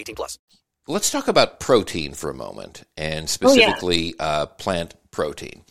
18 0.00 0.14
plus. 0.14 0.38
Let's 0.86 1.10
talk 1.10 1.28
about 1.28 1.60
protein 1.60 2.14
for 2.14 2.30
a 2.30 2.34
moment, 2.34 2.84
and 2.96 3.28
specifically 3.28 4.14
oh, 4.18 4.24
yeah. 4.24 4.32
uh, 4.32 4.46
plant 4.46 4.94
protein. 5.10 5.62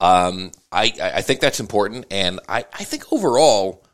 Um, 0.00 0.50
I, 0.72 0.92
I 1.00 1.22
think 1.22 1.40
that's 1.40 1.60
important, 1.60 2.06
and 2.10 2.40
I, 2.48 2.64
I 2.72 2.84
think 2.84 3.12
overall, 3.12 3.84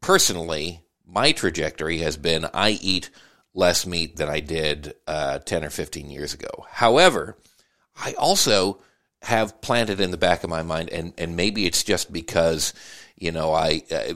personally, 0.00 0.80
my 1.06 1.32
trajectory 1.32 1.98
has 1.98 2.16
been 2.16 2.46
I 2.52 2.70
eat 2.70 3.10
less 3.54 3.86
meat 3.86 4.16
than 4.16 4.28
I 4.28 4.40
did 4.40 4.94
uh, 5.06 5.38
10 5.38 5.64
or 5.64 5.70
15 5.70 6.10
years 6.10 6.34
ago. 6.34 6.66
However, 6.68 7.36
I 7.96 8.14
also 8.14 8.80
have 9.22 9.60
planted 9.60 10.00
in 10.00 10.10
the 10.10 10.16
back 10.16 10.44
of 10.44 10.50
my 10.50 10.62
mind, 10.62 10.90
and, 10.90 11.14
and 11.16 11.36
maybe 11.36 11.64
it's 11.66 11.84
just 11.84 12.12
because, 12.12 12.74
you 13.16 13.32
know, 13.32 13.52
I, 13.52 13.82
I, 13.90 14.14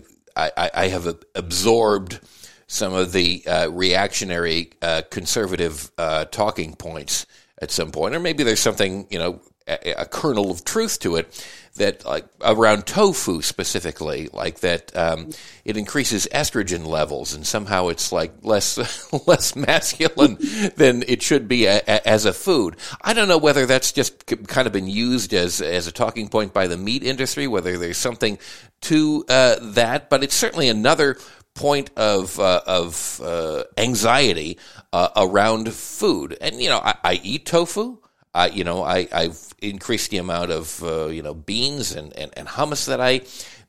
I, 0.56 0.70
I 0.74 0.88
have 0.88 1.06
absorbed 1.34 2.20
some 2.68 2.94
of 2.94 3.12
the 3.12 3.42
uh, 3.46 3.68
reactionary 3.70 4.70
uh, 4.80 5.02
conservative 5.10 5.90
uh, 5.98 6.26
talking 6.26 6.76
points 6.76 7.26
at 7.60 7.72
some 7.72 7.90
point, 7.90 8.14
or 8.14 8.20
maybe 8.20 8.44
there's 8.44 8.60
something 8.60 9.06
you 9.10 9.18
know 9.18 9.40
a, 9.66 10.02
a, 10.02 10.06
kernel 10.06 10.50
of 10.50 10.64
truth 10.64 11.00
to 11.00 11.16
it 11.16 11.44
that 11.76 12.04
like 12.04 12.26
around 12.40 12.86
tofu 12.86 13.40
specifically, 13.40 14.28
like 14.32 14.60
that 14.60 14.94
um, 14.96 15.30
it 15.64 15.76
increases 15.76 16.28
estrogen 16.32 16.86
levels 16.86 17.34
and 17.34 17.46
somehow 17.46 17.88
it's 17.88 18.12
like 18.12 18.32
less 18.42 18.78
less 19.26 19.56
masculine 19.56 20.36
than 20.76 21.04
it 21.06 21.22
should 21.22 21.48
be 21.48 21.66
a, 21.66 21.78
a, 21.78 22.08
as 22.08 22.24
a 22.24 22.32
food. 22.32 22.76
I 23.00 23.14
don't 23.14 23.28
know 23.28 23.38
whether 23.38 23.64
that's 23.66 23.92
just 23.92 24.26
kind 24.26 24.66
of 24.66 24.72
been 24.72 24.88
used 24.88 25.32
as 25.32 25.60
as 25.60 25.86
a 25.86 25.92
talking 25.92 26.28
point 26.28 26.52
by 26.52 26.66
the 26.66 26.76
meat 26.76 27.02
industry, 27.02 27.46
whether 27.46 27.78
there's 27.78 27.98
something 27.98 28.38
to 28.82 29.24
uh, 29.28 29.56
that, 29.60 30.10
but 30.10 30.22
it's 30.22 30.34
certainly 30.34 30.68
another 30.68 31.16
point 31.58 31.90
of 31.96 32.38
uh, 32.38 32.60
of 32.66 33.20
uh, 33.22 33.64
anxiety 33.76 34.58
uh, 34.92 35.08
around 35.16 35.72
food. 35.72 36.38
And 36.40 36.62
you 36.62 36.68
know, 36.68 36.78
I, 36.78 36.94
I 37.02 37.20
eat 37.22 37.46
tofu. 37.46 37.98
I, 38.32 38.46
you 38.48 38.62
know, 38.62 38.84
I, 38.84 39.08
I've 39.10 39.54
increased 39.60 40.10
the 40.10 40.18
amount 40.18 40.52
of 40.52 40.82
uh, 40.84 41.06
you 41.06 41.22
know 41.22 41.34
beans 41.34 41.94
and, 41.94 42.16
and, 42.16 42.32
and 42.36 42.46
hummus 42.46 42.86
that 42.86 43.00
I 43.00 43.22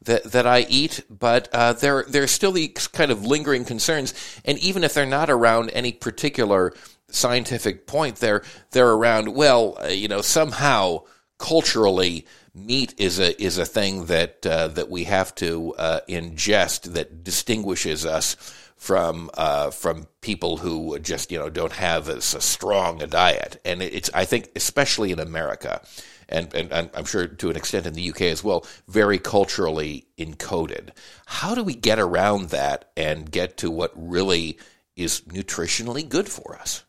that 0.03 0.23
that 0.31 0.45
I 0.45 0.67
eat, 0.69 1.03
but 1.09 1.49
uh, 1.51 1.73
there 1.73 2.05
there's 2.07 2.31
still 2.31 2.51
these 2.51 2.87
kind 2.87 3.11
of 3.11 3.25
lingering 3.25 3.65
concerns, 3.65 4.13
and 4.45 4.59
even 4.59 4.83
if 4.83 4.93
they're 4.93 5.05
not 5.05 5.29
around 5.29 5.71
any 5.71 5.91
particular 5.91 6.73
scientific 7.09 7.87
point, 7.87 8.17
they're 8.17 8.43
they're 8.71 8.91
around. 8.91 9.33
Well, 9.33 9.77
uh, 9.83 9.87
you 9.87 10.07
know, 10.07 10.21
somehow 10.21 11.05
culturally, 11.39 12.27
meat 12.53 12.93
is 12.97 13.19
a 13.19 13.41
is 13.41 13.57
a 13.57 13.65
thing 13.65 14.05
that 14.05 14.45
uh, 14.45 14.67
that 14.69 14.89
we 14.89 15.05
have 15.05 15.33
to 15.35 15.73
uh, 15.77 15.99
ingest 16.07 16.93
that 16.93 17.23
distinguishes 17.23 18.05
us 18.05 18.35
from 18.75 19.29
uh, 19.33 19.69
from 19.71 20.07
people 20.21 20.57
who 20.57 20.97
just 20.99 21.31
you 21.31 21.37
know 21.37 21.49
don't 21.49 21.73
have 21.73 22.07
as 22.09 22.33
a 22.33 22.41
strong 22.41 23.01
a 23.01 23.07
diet, 23.07 23.59
and 23.65 23.81
it's 23.81 24.09
I 24.13 24.25
think 24.25 24.51
especially 24.55 25.11
in 25.11 25.19
America, 25.19 25.81
and 26.29 26.53
and 26.53 26.89
I'm 26.93 27.05
sure 27.05 27.27
to 27.27 27.49
an 27.49 27.57
extent 27.57 27.85
in 27.85 27.93
the 27.93 28.09
UK 28.09 28.21
as 28.23 28.43
well, 28.43 28.65
very 28.87 29.19
culturally 29.19 30.07
encoded. 30.17 30.91
How 31.25 31.55
do 31.55 31.63
we 31.63 31.75
get 31.75 31.99
around 31.99 32.49
that 32.49 32.89
and 32.95 33.29
get 33.29 33.57
to 33.57 33.69
what 33.69 33.91
really 33.95 34.57
is 34.95 35.21
nutritionally 35.21 36.07
good 36.07 36.29
for 36.29 36.55
us? 36.55 36.83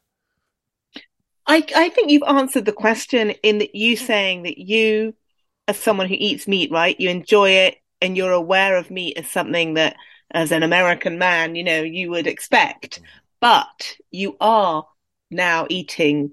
I 1.46 1.66
I 1.74 1.88
think 1.88 2.10
you've 2.10 2.22
answered 2.22 2.66
the 2.66 2.72
question 2.72 3.30
in 3.42 3.58
that 3.58 3.74
you 3.74 3.96
saying 3.96 4.44
that 4.44 4.58
you, 4.58 5.14
as 5.68 5.78
someone 5.78 6.08
who 6.08 6.16
eats 6.18 6.48
meat, 6.48 6.70
right, 6.70 6.98
you 6.98 7.08
enjoy 7.10 7.50
it 7.50 7.76
and 8.00 8.16
you're 8.16 8.32
aware 8.32 8.76
of 8.76 8.90
meat 8.90 9.16
as 9.16 9.30
something 9.30 9.74
that 9.74 9.96
as 10.30 10.52
an 10.52 10.62
American 10.62 11.18
man, 11.18 11.54
you 11.54 11.64
know, 11.64 11.82
you 11.82 12.10
would 12.10 12.26
expect. 12.26 13.00
But 13.40 13.96
you 14.10 14.36
are 14.40 14.86
now 15.30 15.66
eating 15.70 16.32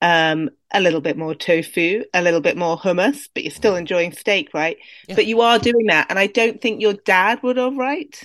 um, 0.00 0.50
a 0.72 0.80
little 0.80 1.00
bit 1.00 1.16
more 1.16 1.34
tofu, 1.34 2.04
a 2.14 2.22
little 2.22 2.40
bit 2.40 2.56
more 2.56 2.78
hummus, 2.78 3.28
but 3.34 3.42
you're 3.42 3.50
still 3.50 3.76
enjoying 3.76 4.12
steak, 4.12 4.50
right? 4.54 4.76
Yeah. 5.08 5.16
But 5.16 5.26
you 5.26 5.40
are 5.40 5.58
doing 5.58 5.86
that. 5.86 6.06
And 6.10 6.18
I 6.18 6.26
don't 6.26 6.60
think 6.60 6.80
your 6.80 6.94
dad 6.94 7.42
would 7.42 7.56
have, 7.56 7.76
right? 7.76 8.22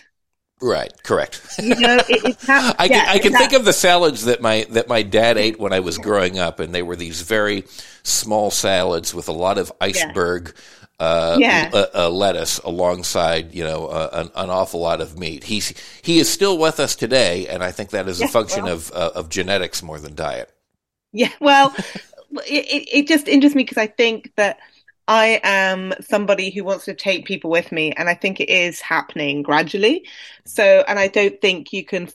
Right, 0.61 0.91
correct. 1.03 1.41
You 1.59 1.75
know, 1.75 1.99
it, 2.07 2.37
not, 2.47 2.75
I 2.79 2.87
can, 2.87 3.05
I 3.07 3.19
can 3.19 3.33
think 3.33 3.53
of 3.53 3.65
the 3.65 3.73
salads 3.73 4.25
that 4.25 4.41
my 4.41 4.65
that 4.69 4.87
my 4.87 5.03
dad 5.03 5.37
ate 5.37 5.59
when 5.59 5.73
I 5.73 5.81
was 5.81 5.97
growing 5.97 6.39
up, 6.39 6.59
and 6.59 6.73
they 6.73 6.83
were 6.83 6.95
these 6.95 7.21
very 7.21 7.65
small 8.03 8.49
salads 8.49 9.13
with 9.13 9.27
a 9.27 9.33
lot 9.33 9.57
of 9.57 9.71
iceberg 9.81 10.53
yeah 10.55 10.61
uh, 10.99 11.37
yeah. 11.39 11.69
a, 11.73 11.89
a 12.05 12.09
lettuce 12.09 12.59
alongside, 12.59 13.53
you 13.53 13.63
know, 13.63 13.87
uh, 13.87 14.09
an, 14.13 14.31
an, 14.35 14.49
awful 14.49 14.79
lot 14.79 15.01
of 15.01 15.17
meat. 15.17 15.43
He's 15.43 15.73
he 16.01 16.19
is 16.19 16.31
still 16.31 16.57
with 16.57 16.79
us 16.79 16.95
today, 16.95 17.47
and 17.47 17.63
I 17.63 17.71
think 17.71 17.89
that 17.89 18.07
is 18.07 18.21
a 18.21 18.27
function 18.27 18.63
well, 18.63 18.75
of 18.75 18.91
uh, 18.93 19.11
of 19.15 19.29
genetics 19.29 19.83
more 19.83 19.99
than 19.99 20.15
diet. 20.15 20.53
Yeah, 21.11 21.31
well, 21.39 21.75
it 22.47 22.87
it 22.91 23.07
just 23.07 23.27
interests 23.27 23.55
me 23.55 23.63
because 23.63 23.77
I 23.77 23.87
think 23.87 24.31
that 24.35 24.59
I 25.07 25.41
am 25.43 25.93
somebody 26.01 26.49
who 26.49 26.63
wants 26.63 26.85
to 26.85 26.93
take 26.93 27.25
people 27.25 27.49
with 27.49 27.71
me, 27.71 27.91
and 27.91 28.09
I 28.09 28.13
think 28.13 28.39
it 28.39 28.49
is 28.49 28.79
happening 28.79 29.41
gradually. 29.41 30.07
So, 30.45 30.83
and 30.87 30.97
I 30.97 31.07
don't 31.07 31.39
think 31.41 31.73
you 31.73 31.85
can 31.85 32.09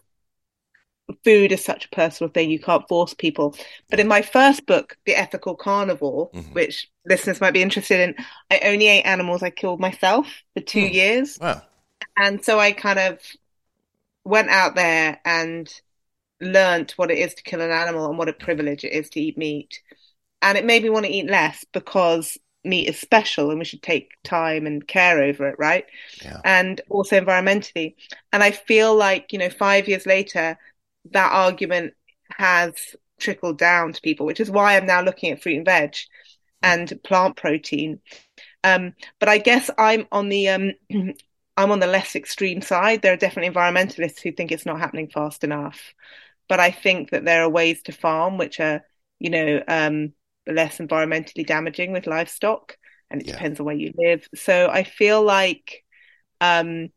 food 1.24 1.52
is 1.52 1.64
such 1.64 1.86
a 1.86 1.90
personal 1.90 2.30
thing 2.30 2.50
you 2.50 2.58
can't 2.58 2.86
force 2.86 3.14
people 3.14 3.56
but 3.88 3.98
in 3.98 4.06
my 4.06 4.20
first 4.20 4.66
book 4.66 4.96
the 5.06 5.14
ethical 5.14 5.54
carnivore 5.54 6.30
mm-hmm. 6.30 6.52
which 6.52 6.90
listeners 7.06 7.40
might 7.40 7.54
be 7.54 7.62
interested 7.62 8.00
in 8.00 8.14
i 8.50 8.60
only 8.64 8.88
ate 8.88 9.06
animals 9.06 9.42
i 9.42 9.50
killed 9.50 9.80
myself 9.80 10.26
for 10.54 10.60
two 10.60 10.84
mm. 10.84 10.92
years 10.92 11.38
wow. 11.40 11.62
and 12.16 12.44
so 12.44 12.58
i 12.58 12.72
kind 12.72 12.98
of 12.98 13.18
went 14.24 14.50
out 14.50 14.74
there 14.74 15.18
and 15.24 15.72
learned 16.40 16.92
what 16.96 17.10
it 17.10 17.18
is 17.18 17.34
to 17.34 17.42
kill 17.42 17.60
an 17.60 17.70
animal 17.70 18.06
and 18.06 18.18
what 18.18 18.28
a 18.28 18.34
privilege 18.34 18.84
it 18.84 18.92
is 18.92 19.08
to 19.08 19.20
eat 19.20 19.38
meat 19.38 19.80
and 20.42 20.58
it 20.58 20.64
made 20.64 20.82
me 20.82 20.90
want 20.90 21.06
to 21.06 21.12
eat 21.12 21.28
less 21.28 21.64
because 21.72 22.36
meat 22.68 22.88
is 22.88 22.98
special 22.98 23.50
and 23.50 23.58
we 23.58 23.64
should 23.64 23.82
take 23.82 24.12
time 24.22 24.66
and 24.66 24.86
care 24.86 25.22
over 25.22 25.48
it 25.48 25.56
right 25.58 25.86
yeah. 26.22 26.40
and 26.44 26.80
also 26.88 27.18
environmentally 27.20 27.94
and 28.32 28.42
i 28.42 28.50
feel 28.50 28.94
like 28.94 29.32
you 29.32 29.38
know 29.38 29.50
five 29.50 29.88
years 29.88 30.06
later 30.06 30.58
that 31.10 31.32
argument 31.32 31.94
has 32.30 32.74
trickled 33.18 33.58
down 33.58 33.92
to 33.92 34.00
people, 34.00 34.26
which 34.26 34.40
is 34.40 34.50
why 34.50 34.76
I'm 34.76 34.86
now 34.86 35.02
looking 35.02 35.30
at 35.30 35.42
fruit 35.42 35.56
and 35.56 35.64
veg 35.64 35.94
and 36.62 36.92
plant 37.04 37.36
protein. 37.36 38.00
Um, 38.64 38.94
but 39.18 39.28
I 39.28 39.38
guess 39.38 39.70
I'm 39.78 40.06
on 40.10 40.28
the 40.28 40.48
um, 40.48 40.72
I'm 41.56 41.72
on 41.72 41.80
the 41.80 41.86
less 41.86 42.14
extreme 42.14 42.62
side. 42.62 43.02
There 43.02 43.12
are 43.12 43.16
definitely 43.16 43.52
environmentalists 43.52 44.20
who 44.20 44.30
think 44.32 44.52
it's 44.52 44.66
not 44.66 44.78
happening 44.78 45.08
fast 45.08 45.42
enough, 45.42 45.94
but 46.48 46.60
I 46.60 46.70
think 46.70 47.10
that 47.10 47.24
there 47.24 47.42
are 47.42 47.48
ways 47.48 47.82
to 47.82 47.92
farm 47.92 48.38
which 48.38 48.60
are, 48.60 48.84
you 49.18 49.30
know, 49.30 49.62
um, 49.66 50.12
less 50.52 50.78
environmentally 50.78 51.46
damaging 51.46 51.92
with 51.92 52.06
livestock, 52.06 52.76
and 53.10 53.20
it 53.20 53.26
yeah. 53.26 53.32
depends 53.34 53.60
on 53.60 53.66
where 53.66 53.74
you 53.74 53.92
live. 53.96 54.26
So 54.34 54.68
I 54.68 54.84
feel 54.84 55.22
like 55.22 55.84
um, 56.40 56.90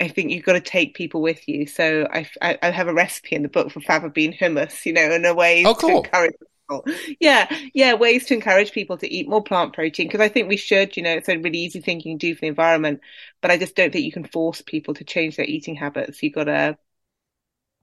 I 0.00 0.08
think 0.08 0.30
you've 0.30 0.44
got 0.44 0.52
to 0.52 0.60
take 0.60 0.94
people 0.94 1.20
with 1.20 1.48
you. 1.48 1.66
So 1.66 2.06
I, 2.12 2.28
I, 2.40 2.58
I 2.62 2.70
have 2.70 2.88
a 2.88 2.94
recipe 2.94 3.34
in 3.34 3.42
the 3.42 3.48
book 3.48 3.70
for 3.70 3.80
fava 3.80 4.10
bean 4.10 4.32
hummus, 4.32 4.86
you 4.86 4.92
know, 4.92 5.10
and 5.10 5.26
a 5.26 5.34
way 5.34 5.64
oh, 5.64 5.74
cool. 5.74 6.02
to 6.02 6.08
encourage 6.08 6.34
people. 6.40 6.84
Yeah, 7.18 7.52
yeah, 7.74 7.94
ways 7.94 8.26
to 8.26 8.34
encourage 8.34 8.72
people 8.72 8.98
to 8.98 9.12
eat 9.12 9.28
more 9.28 9.42
plant 9.42 9.72
protein 9.72 10.06
because 10.06 10.20
I 10.20 10.28
think 10.28 10.48
we 10.48 10.56
should. 10.56 10.96
You 10.96 11.02
know, 11.02 11.12
it's 11.12 11.28
a 11.28 11.38
really 11.38 11.58
easy 11.58 11.80
thing 11.80 11.98
you 11.98 12.12
can 12.12 12.18
do 12.18 12.34
for 12.34 12.42
the 12.42 12.48
environment, 12.48 13.00
but 13.40 13.50
I 13.50 13.56
just 13.56 13.74
don't 13.74 13.92
think 13.92 14.04
you 14.04 14.12
can 14.12 14.26
force 14.26 14.60
people 14.60 14.94
to 14.94 15.04
change 15.04 15.36
their 15.36 15.46
eating 15.46 15.74
habits. 15.76 16.22
You've 16.22 16.34
got 16.34 16.44
to 16.44 16.76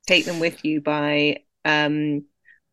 take 0.05 0.25
them 0.25 0.39
with 0.39 0.63
you 0.63 0.81
by 0.81 1.39
um 1.65 2.25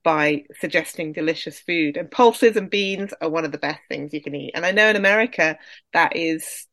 by 0.05 0.45
suggesting 0.61 1.13
delicious 1.13 1.59
food. 1.61 1.97
And 1.97 2.11
pulses 2.11 2.57
and 2.57 2.71
beans 2.71 3.13
are 3.21 3.31
one 3.31 3.45
of 3.45 3.53
the 3.53 3.59
best 3.59 3.81
things 3.89 4.13
you 4.13 4.21
can 4.23 4.35
eat. 4.35 4.53
And 4.55 4.67
I 4.67 4.73
know 4.73 4.89
in 4.89 4.97
America 4.97 5.59
that 5.93 6.17
is 6.17 6.67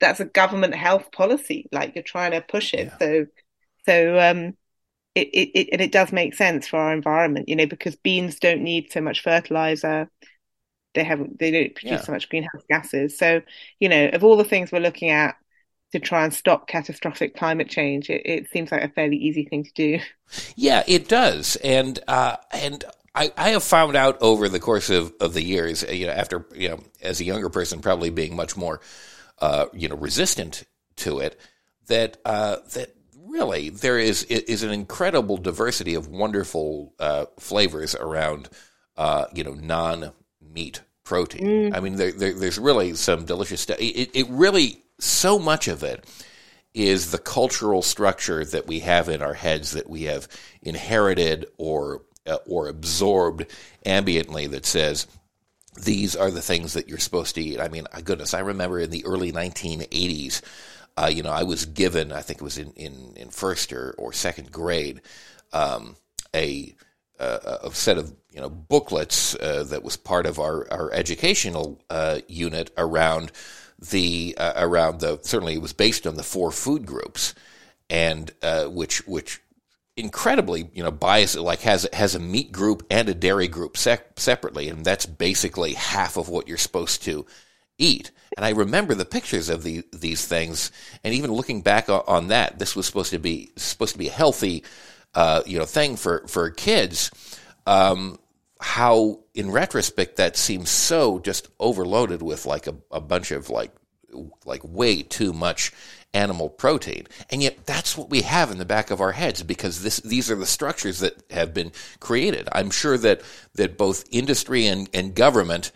that's 0.00 0.20
a 0.20 0.24
government 0.24 0.74
health 0.74 1.12
policy. 1.12 1.68
Like 1.72 1.94
you're 1.94 2.02
trying 2.02 2.32
to 2.32 2.40
push 2.40 2.74
it. 2.74 2.88
Yeah. 2.88 2.98
So, 2.98 3.26
so, 3.86 4.18
um, 4.18 4.56
it, 5.14 5.28
it, 5.28 5.50
it, 5.54 5.68
and 5.72 5.80
it 5.80 5.92
does 5.92 6.10
make 6.10 6.34
sense 6.34 6.66
for 6.66 6.78
our 6.78 6.92
environment, 6.92 7.48
you 7.48 7.56
know, 7.56 7.66
because 7.66 7.96
beans 7.96 8.38
don't 8.38 8.62
need 8.62 8.90
so 8.90 9.00
much 9.00 9.22
fertilizer. 9.22 10.10
They 10.94 11.04
have, 11.04 11.20
they 11.38 11.50
don't 11.50 11.74
produce 11.74 12.00
yeah. 12.00 12.02
so 12.02 12.12
much 12.12 12.28
greenhouse 12.28 12.62
gases. 12.68 13.18
So, 13.18 13.42
you 13.78 13.88
know, 13.88 14.08
of 14.08 14.24
all 14.24 14.36
the 14.36 14.44
things 14.44 14.72
we're 14.72 14.80
looking 14.80 15.10
at 15.10 15.36
to 15.92 16.00
try 16.00 16.24
and 16.24 16.34
stop 16.34 16.66
catastrophic 16.66 17.36
climate 17.36 17.68
change, 17.68 18.10
it, 18.10 18.22
it 18.24 18.50
seems 18.50 18.72
like 18.72 18.82
a 18.82 18.88
fairly 18.88 19.16
easy 19.16 19.44
thing 19.44 19.64
to 19.64 19.72
do. 19.74 19.98
Yeah, 20.56 20.82
it 20.86 21.08
does. 21.08 21.56
And, 21.56 21.98
uh, 22.08 22.36
and 22.52 22.84
I, 23.14 23.32
I 23.36 23.50
have 23.50 23.62
found 23.62 23.96
out 23.96 24.16
over 24.22 24.48
the 24.48 24.60
course 24.60 24.88
of, 24.90 25.12
of 25.20 25.34
the 25.34 25.42
years, 25.42 25.82
you 25.82 26.06
know, 26.06 26.12
after, 26.12 26.46
you 26.54 26.70
know, 26.70 26.80
as 27.02 27.20
a 27.20 27.24
younger 27.24 27.50
person, 27.50 27.80
probably 27.80 28.10
being 28.10 28.34
much 28.34 28.56
more 28.56 28.80
uh, 29.42 29.66
you 29.74 29.88
know, 29.88 29.96
resistant 29.96 30.62
to 30.96 31.18
it, 31.18 31.38
that 31.88 32.16
uh, 32.24 32.58
that 32.74 32.94
really 33.26 33.70
there 33.70 33.98
is 33.98 34.22
is 34.24 34.62
an 34.62 34.70
incredible 34.70 35.36
diversity 35.36 35.94
of 35.94 36.06
wonderful 36.06 36.94
uh, 37.00 37.26
flavors 37.40 37.96
around, 37.96 38.48
uh, 38.96 39.26
you 39.34 39.42
know, 39.42 39.54
non 39.54 40.12
meat 40.40 40.80
protein. 41.02 41.72
Mm. 41.72 41.76
I 41.76 41.80
mean, 41.80 41.96
there, 41.96 42.12
there, 42.12 42.32
there's 42.32 42.58
really 42.58 42.94
some 42.94 43.24
delicious 43.24 43.60
stuff. 43.60 43.78
It, 43.80 44.10
it 44.14 44.26
really 44.30 44.81
so 44.98 45.38
much 45.38 45.68
of 45.68 45.82
it 45.82 46.04
is 46.74 47.10
the 47.10 47.18
cultural 47.18 47.82
structure 47.82 48.44
that 48.44 48.66
we 48.66 48.80
have 48.80 49.08
in 49.08 49.22
our 49.22 49.34
heads 49.34 49.72
that 49.72 49.88
we 49.88 50.04
have 50.04 50.26
inherited 50.62 51.46
or 51.58 52.02
uh, 52.26 52.38
or 52.46 52.68
absorbed 52.68 53.46
ambiently 53.84 54.48
that 54.48 54.64
says 54.64 55.06
these 55.82 56.14
are 56.14 56.30
the 56.30 56.42
things 56.42 56.74
that 56.74 56.88
you're 56.88 56.98
supposed 56.98 57.34
to 57.34 57.42
eat. 57.42 57.60
I 57.60 57.68
mean, 57.68 57.86
goodness, 58.04 58.34
I 58.34 58.40
remember 58.40 58.78
in 58.78 58.90
the 58.90 59.04
early 59.04 59.32
1980s, 59.32 60.42
uh, 60.96 61.10
you 61.12 61.22
know, 61.22 61.32
I 61.32 61.42
was 61.44 61.64
given, 61.64 62.12
I 62.12 62.20
think 62.20 62.40
it 62.40 62.44
was 62.44 62.58
in, 62.58 62.72
in, 62.72 63.14
in 63.16 63.30
first 63.30 63.72
or, 63.72 63.94
or 63.98 64.12
second 64.12 64.52
grade, 64.52 65.00
um, 65.52 65.96
a, 66.34 66.74
a, 67.18 67.58
a 67.64 67.74
set 67.74 67.98
of 67.98 68.14
you 68.32 68.40
know 68.40 68.50
booklets 68.50 69.34
uh, 69.36 69.64
that 69.64 69.82
was 69.82 69.96
part 69.96 70.26
of 70.26 70.38
our 70.38 70.66
our 70.72 70.92
educational 70.92 71.80
uh, 71.90 72.20
unit 72.28 72.70
around 72.76 73.30
the 73.90 74.34
uh, 74.38 74.52
around 74.56 75.00
the 75.00 75.18
certainly 75.22 75.54
it 75.54 75.62
was 75.62 75.72
based 75.72 76.06
on 76.06 76.14
the 76.14 76.22
four 76.22 76.50
food 76.50 76.86
groups, 76.86 77.34
and 77.90 78.30
uh, 78.42 78.64
which 78.64 79.06
which 79.06 79.40
incredibly 79.96 80.70
you 80.72 80.82
know 80.82 80.90
biased 80.90 81.36
like 81.36 81.60
has 81.60 81.86
has 81.92 82.14
a 82.14 82.20
meat 82.20 82.52
group 82.52 82.86
and 82.90 83.08
a 83.08 83.14
dairy 83.14 83.48
group 83.48 83.76
separately, 83.76 84.68
and 84.68 84.84
that's 84.84 85.06
basically 85.06 85.74
half 85.74 86.16
of 86.16 86.28
what 86.28 86.48
you're 86.48 86.58
supposed 86.58 87.02
to 87.04 87.26
eat. 87.78 88.10
And 88.36 88.46
I 88.46 88.50
remember 88.50 88.94
the 88.94 89.04
pictures 89.04 89.50
of 89.50 89.62
the, 89.62 89.84
these 89.92 90.26
things, 90.26 90.72
and 91.04 91.12
even 91.12 91.32
looking 91.32 91.60
back 91.60 91.90
on, 91.90 92.02
on 92.06 92.28
that, 92.28 92.58
this 92.58 92.74
was 92.74 92.86
supposed 92.86 93.10
to 93.10 93.18
be 93.18 93.50
supposed 93.56 93.92
to 93.92 93.98
be 93.98 94.08
a 94.08 94.12
healthy, 94.12 94.64
uh, 95.14 95.42
you 95.44 95.58
know, 95.58 95.66
thing 95.66 95.96
for 95.96 96.26
for 96.28 96.50
kids. 96.50 97.10
Um, 97.66 98.18
how, 98.62 99.20
in 99.34 99.50
retrospect, 99.50 100.16
that 100.16 100.36
seems 100.36 100.70
so 100.70 101.18
just 101.18 101.48
overloaded 101.58 102.22
with 102.22 102.46
like 102.46 102.66
a, 102.66 102.76
a 102.90 103.00
bunch 103.00 103.32
of 103.32 103.50
like 103.50 103.72
like 104.44 104.62
way 104.62 105.02
too 105.02 105.32
much 105.32 105.72
animal 106.14 106.48
protein. 106.48 107.06
And 107.30 107.42
yet 107.42 107.64
that's 107.66 107.96
what 107.96 108.10
we 108.10 108.22
have 108.22 108.50
in 108.50 108.58
the 108.58 108.64
back 108.64 108.90
of 108.90 109.00
our 109.00 109.12
heads 109.12 109.42
because 109.42 109.82
this, 109.82 109.96
these 109.98 110.30
are 110.30 110.36
the 110.36 110.46
structures 110.46 111.00
that 111.00 111.22
have 111.30 111.54
been 111.54 111.72
created. 112.00 112.48
I'm 112.52 112.70
sure 112.70 112.98
that, 112.98 113.22
that 113.54 113.78
both 113.78 114.04
industry 114.10 114.66
and, 114.66 114.88
and 114.92 115.14
government 115.14 115.72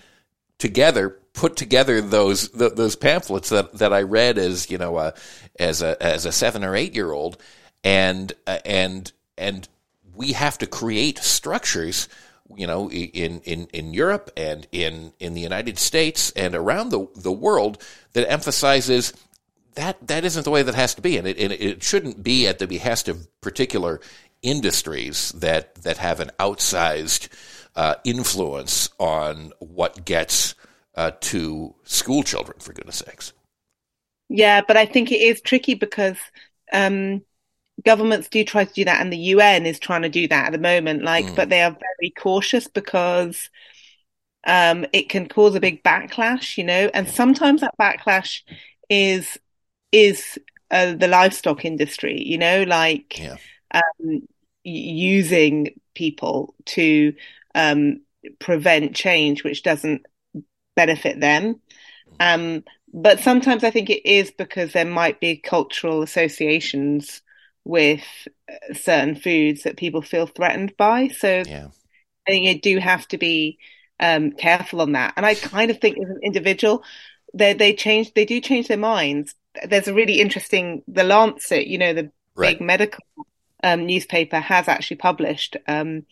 together 0.58 1.18
put 1.32 1.56
together 1.56 2.00
those, 2.00 2.48
those 2.50 2.96
pamphlets 2.96 3.48
that, 3.48 3.72
that 3.74 3.92
I 3.92 4.02
read 4.02 4.38
as, 4.38 4.70
you 4.70 4.78
know, 4.78 4.96
uh, 4.96 5.12
as 5.58 5.82
a, 5.82 6.02
as 6.02 6.26
a 6.26 6.32
seven 6.32 6.64
or 6.64 6.76
eight 6.76 6.94
year 6.94 7.12
old. 7.12 7.38
And, 7.82 8.32
uh, 8.46 8.58
and, 8.64 9.10
and 9.38 9.66
we 10.14 10.32
have 10.32 10.58
to 10.58 10.66
create 10.66 11.18
structures 11.18 12.08
you 12.54 12.66
know, 12.66 12.90
in, 12.90 13.40
in, 13.40 13.66
in 13.72 13.94
Europe 13.94 14.30
and 14.36 14.66
in, 14.72 15.12
in 15.18 15.34
the 15.34 15.40
United 15.40 15.78
States 15.78 16.30
and 16.32 16.54
around 16.54 16.90
the, 16.90 17.08
the 17.16 17.32
world 17.32 17.82
that 18.12 18.30
emphasizes 18.30 19.12
that 19.76 20.08
that 20.08 20.24
isn't 20.24 20.44
the 20.44 20.50
way 20.50 20.62
that 20.62 20.74
has 20.74 20.94
to 20.94 21.02
be, 21.02 21.16
and 21.16 21.28
it, 21.28 21.38
and 21.38 21.52
it 21.52 21.82
shouldn't 21.82 22.22
be 22.22 22.46
at 22.48 22.58
the 22.58 22.66
behest 22.66 23.08
of 23.08 23.28
particular 23.40 24.00
industries 24.42 25.32
that 25.32 25.74
that 25.76 25.98
have 25.98 26.18
an 26.18 26.30
outsized 26.40 27.28
uh, 27.76 27.94
influence 28.04 28.88
on 28.98 29.52
what 29.58 30.04
gets 30.04 30.54
uh, 30.94 31.12
to 31.20 31.74
school 31.84 32.22
children. 32.22 32.58
For 32.58 32.72
goodness 32.72 33.02
sakes. 33.06 33.32
Yeah, 34.28 34.62
but 34.66 34.76
I 34.76 34.86
think 34.86 35.12
it 35.12 35.20
is 35.20 35.40
tricky 35.40 35.74
because 35.74 36.16
um, 36.72 37.22
governments 37.84 38.28
do 38.28 38.44
try 38.44 38.64
to 38.64 38.72
do 38.72 38.84
that, 38.84 39.00
and 39.00 39.12
the 39.12 39.18
UN 39.18 39.66
is 39.66 39.78
trying 39.78 40.02
to 40.02 40.08
do 40.08 40.28
that 40.28 40.46
at 40.46 40.52
the 40.52 40.58
moment. 40.58 41.02
Like, 41.02 41.26
mm. 41.26 41.36
but 41.36 41.48
they 41.48 41.62
are 41.62 41.70
very 41.70 42.10
cautious 42.10 42.68
because 42.68 43.50
um, 44.46 44.86
it 44.92 45.08
can 45.08 45.28
cause 45.28 45.54
a 45.54 45.60
big 45.60 45.82
backlash, 45.82 46.56
you 46.56 46.64
know, 46.64 46.90
and 46.94 47.08
sometimes 47.08 47.60
that 47.60 47.74
backlash 47.78 48.42
is 48.88 49.38
is 49.92 50.38
uh, 50.70 50.94
the 50.94 51.08
livestock 51.08 51.64
industry, 51.64 52.22
you 52.22 52.38
know, 52.38 52.62
like 52.64 53.18
yeah. 53.18 53.36
um, 53.72 54.26
using 54.64 55.78
people 55.94 56.54
to 56.64 57.14
um, 57.54 58.00
prevent 58.38 58.94
change, 58.94 59.44
which 59.44 59.62
doesn't 59.62 60.06
benefit 60.74 61.20
them. 61.20 61.60
Um, 62.20 62.64
but 62.92 63.20
sometimes 63.20 63.64
I 63.64 63.70
think 63.70 63.90
it 63.90 64.06
is 64.06 64.30
because 64.30 64.72
there 64.72 64.84
might 64.84 65.20
be 65.20 65.36
cultural 65.36 66.02
associations 66.02 67.22
with 67.66 68.04
uh, 68.50 68.74
certain 68.74 69.16
foods 69.16 69.64
that 69.64 69.76
people 69.76 70.02
feel 70.02 70.26
threatened 70.26 70.76
by. 70.76 71.08
So 71.08 71.42
yeah. 71.46 71.68
I 72.26 72.30
think 72.30 72.46
you 72.46 72.60
do 72.60 72.78
have 72.78 73.06
to 73.08 73.18
be 73.18 73.58
um, 74.00 74.32
careful 74.32 74.80
on 74.80 74.92
that. 74.92 75.14
And 75.16 75.26
I 75.26 75.34
kind 75.34 75.70
of 75.70 75.78
think 75.78 75.98
as 75.98 76.08
an 76.08 76.20
individual, 76.22 76.82
they 77.34 77.52
they 77.52 77.74
change 77.74 78.14
they 78.14 78.24
do 78.24 78.40
change 78.40 78.68
their 78.68 78.78
minds 78.78 79.34
there's 79.64 79.88
a 79.88 79.94
really 79.94 80.20
interesting 80.20 80.82
the 80.88 81.04
Lancet, 81.04 81.66
you 81.66 81.78
know, 81.78 81.92
the 81.92 82.10
right. 82.34 82.58
big 82.58 82.60
medical 82.60 83.04
um, 83.62 83.86
newspaper 83.86 84.38
has 84.38 84.68
actually 84.68 84.98
published 84.98 85.56
um, 85.66 86.04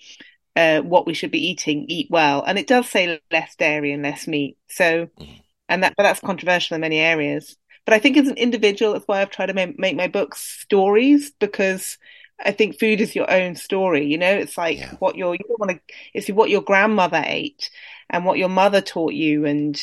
uh, 0.56 0.80
what 0.80 1.06
we 1.06 1.14
should 1.14 1.30
be 1.30 1.46
eating, 1.46 1.86
eat 1.88 2.08
well, 2.10 2.42
and 2.42 2.58
it 2.58 2.66
does 2.66 2.88
say 2.88 3.20
less 3.30 3.54
dairy 3.56 3.92
and 3.92 4.02
less 4.02 4.26
meat. 4.26 4.56
So, 4.68 5.06
mm-hmm. 5.06 5.32
and 5.68 5.82
that 5.82 5.94
but 5.96 6.04
that's 6.04 6.20
controversial 6.20 6.76
in 6.76 6.80
many 6.80 6.98
areas. 6.98 7.56
But 7.84 7.94
I 7.94 7.98
think 7.98 8.16
as 8.16 8.28
an 8.28 8.36
individual, 8.36 8.92
that's 8.92 9.06
why 9.06 9.20
I've 9.20 9.30
tried 9.30 9.46
to 9.46 9.54
make, 9.54 9.78
make 9.78 9.96
my 9.96 10.08
books 10.08 10.40
stories 10.40 11.32
because 11.38 11.98
I 12.42 12.52
think 12.52 12.78
food 12.78 13.00
is 13.00 13.14
your 13.14 13.30
own 13.30 13.56
story. 13.56 14.06
You 14.06 14.18
know, 14.18 14.30
it's 14.30 14.58
like 14.58 14.78
yeah. 14.78 14.94
what 14.98 15.16
your 15.16 15.34
you 15.34 15.44
want 15.58 15.72
to 15.72 15.80
it's 16.12 16.28
what 16.28 16.50
your 16.50 16.62
grandmother 16.62 17.22
ate 17.24 17.70
and 18.10 18.24
what 18.24 18.38
your 18.38 18.48
mother 18.48 18.80
taught 18.80 19.12
you 19.12 19.44
and 19.44 19.80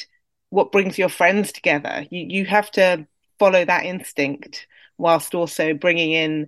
what 0.50 0.72
brings 0.72 0.98
your 0.98 1.10
friends 1.10 1.52
together. 1.52 2.06
You 2.10 2.26
you 2.28 2.46
have 2.46 2.72
to 2.72 3.08
follow 3.40 3.64
that 3.64 3.86
instinct 3.86 4.68
whilst 4.98 5.34
also 5.34 5.74
bringing 5.74 6.12
in 6.12 6.48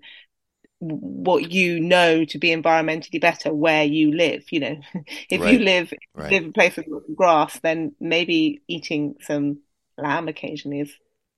what 0.79 1.51
you 1.51 1.79
know 1.79 2.25
to 2.25 2.37
be 2.37 2.49
environmentally 2.49 3.21
better 3.21 3.53
where 3.53 3.83
you 3.83 4.13
live. 4.15 4.43
You 4.51 4.59
know, 4.59 4.79
if 5.29 5.41
right. 5.41 5.53
you 5.53 5.59
live 5.59 5.93
right. 6.15 6.31
live 6.31 6.43
in 6.43 6.49
a 6.49 6.53
place 6.53 6.75
with 6.75 7.15
grass, 7.15 7.59
then 7.59 7.95
maybe 7.99 8.61
eating 8.67 9.15
some 9.21 9.59
lamb 9.97 10.27
occasionally 10.27 10.81
is 10.81 10.93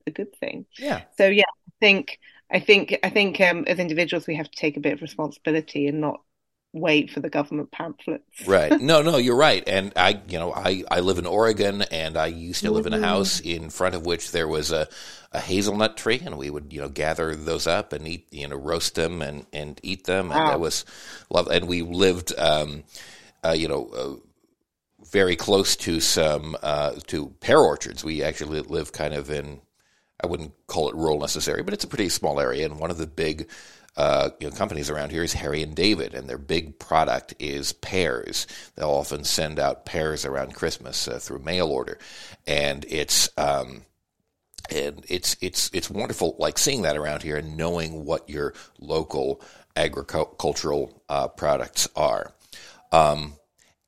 a 0.06 0.10
good 0.10 0.34
thing. 0.36 0.66
Yeah. 0.78 1.02
So 1.16 1.26
yeah, 1.26 1.44
I 1.44 1.72
think 1.80 2.18
I 2.50 2.60
think 2.60 2.98
I 3.02 3.10
think 3.10 3.40
um, 3.40 3.64
as 3.66 3.78
individuals 3.78 4.26
we 4.26 4.36
have 4.36 4.50
to 4.50 4.56
take 4.56 4.76
a 4.76 4.80
bit 4.80 4.94
of 4.94 5.02
responsibility 5.02 5.86
and 5.86 6.00
not 6.00 6.20
wait 6.76 7.10
for 7.10 7.20
the 7.20 7.30
government 7.30 7.70
pamphlets. 7.70 8.46
right. 8.46 8.80
No, 8.86 9.02
no, 9.02 9.16
you're 9.16 9.36
right. 9.36 9.64
And 9.66 9.92
I, 9.96 10.20
you 10.28 10.38
know, 10.38 10.52
I, 10.52 10.84
I 10.90 11.00
live 11.00 11.18
in 11.18 11.26
Oregon 11.26 11.82
and 11.82 12.16
I 12.16 12.26
used 12.26 12.62
to 12.62 12.70
live 12.70 12.86
in 12.86 12.92
a 12.92 13.00
house 13.00 13.40
in 13.40 13.70
front 13.70 13.94
of 13.94 14.04
which 14.04 14.30
there 14.30 14.46
was 14.46 14.70
a, 14.70 14.86
a 15.32 15.40
hazelnut 15.40 15.96
tree 15.96 16.20
and 16.24 16.36
we 16.36 16.50
would, 16.50 16.72
you 16.72 16.80
know, 16.80 16.88
gather 16.88 17.34
those 17.34 17.66
up 17.66 17.92
and 17.92 18.06
eat, 18.06 18.28
you 18.30 18.46
know, 18.46 18.56
roast 18.56 18.94
them 18.94 19.22
and, 19.22 19.46
and 19.52 19.80
eat 19.82 20.04
them. 20.04 20.30
And 20.30 20.48
that 20.48 20.60
was 20.60 20.84
love. 21.30 21.48
And 21.48 21.66
we 21.66 21.82
lived, 21.82 22.38
um, 22.38 22.84
uh, 23.42 23.52
you 23.52 23.68
know, 23.68 23.88
uh, 23.88 25.04
very 25.10 25.36
close 25.36 25.76
to 25.76 26.00
some, 26.00 26.56
uh, 26.62 26.92
to 27.06 27.28
pear 27.40 27.58
orchards. 27.58 28.04
We 28.04 28.22
actually 28.22 28.60
live 28.60 28.92
kind 28.92 29.14
of 29.14 29.30
in, 29.30 29.60
I 30.22 30.26
wouldn't 30.26 30.52
call 30.66 30.88
it 30.88 30.94
rural 30.94 31.20
necessarily, 31.20 31.62
but 31.62 31.74
it's 31.74 31.84
a 31.84 31.88
pretty 31.88 32.08
small 32.08 32.40
area. 32.40 32.64
And 32.64 32.78
one 32.78 32.90
of 32.90 32.98
the 32.98 33.06
big, 33.06 33.48
uh, 33.96 34.30
you 34.40 34.48
know, 34.48 34.56
companies 34.56 34.90
around 34.90 35.10
here 35.10 35.22
is 35.22 35.34
Harry 35.34 35.62
and 35.62 35.74
David, 35.74 36.14
and 36.14 36.28
their 36.28 36.38
big 36.38 36.78
product 36.78 37.34
is 37.38 37.72
pears. 37.72 38.46
They'll 38.74 38.90
often 38.90 39.24
send 39.24 39.58
out 39.58 39.86
pears 39.86 40.24
around 40.24 40.54
Christmas 40.54 41.06
uh, 41.06 41.18
through 41.18 41.40
mail 41.40 41.68
order, 41.68 41.98
and 42.46 42.84
it's 42.88 43.28
um, 43.36 43.82
and 44.70 45.04
it's 45.08 45.36
it's 45.40 45.70
it's 45.72 45.90
wonderful, 45.90 46.36
like 46.38 46.58
seeing 46.58 46.82
that 46.82 46.96
around 46.96 47.22
here 47.22 47.36
and 47.36 47.56
knowing 47.56 48.04
what 48.04 48.28
your 48.28 48.54
local 48.80 49.42
agricultural 49.76 51.02
uh, 51.08 51.28
products 51.28 51.88
are. 51.94 52.32
Um, 52.92 53.34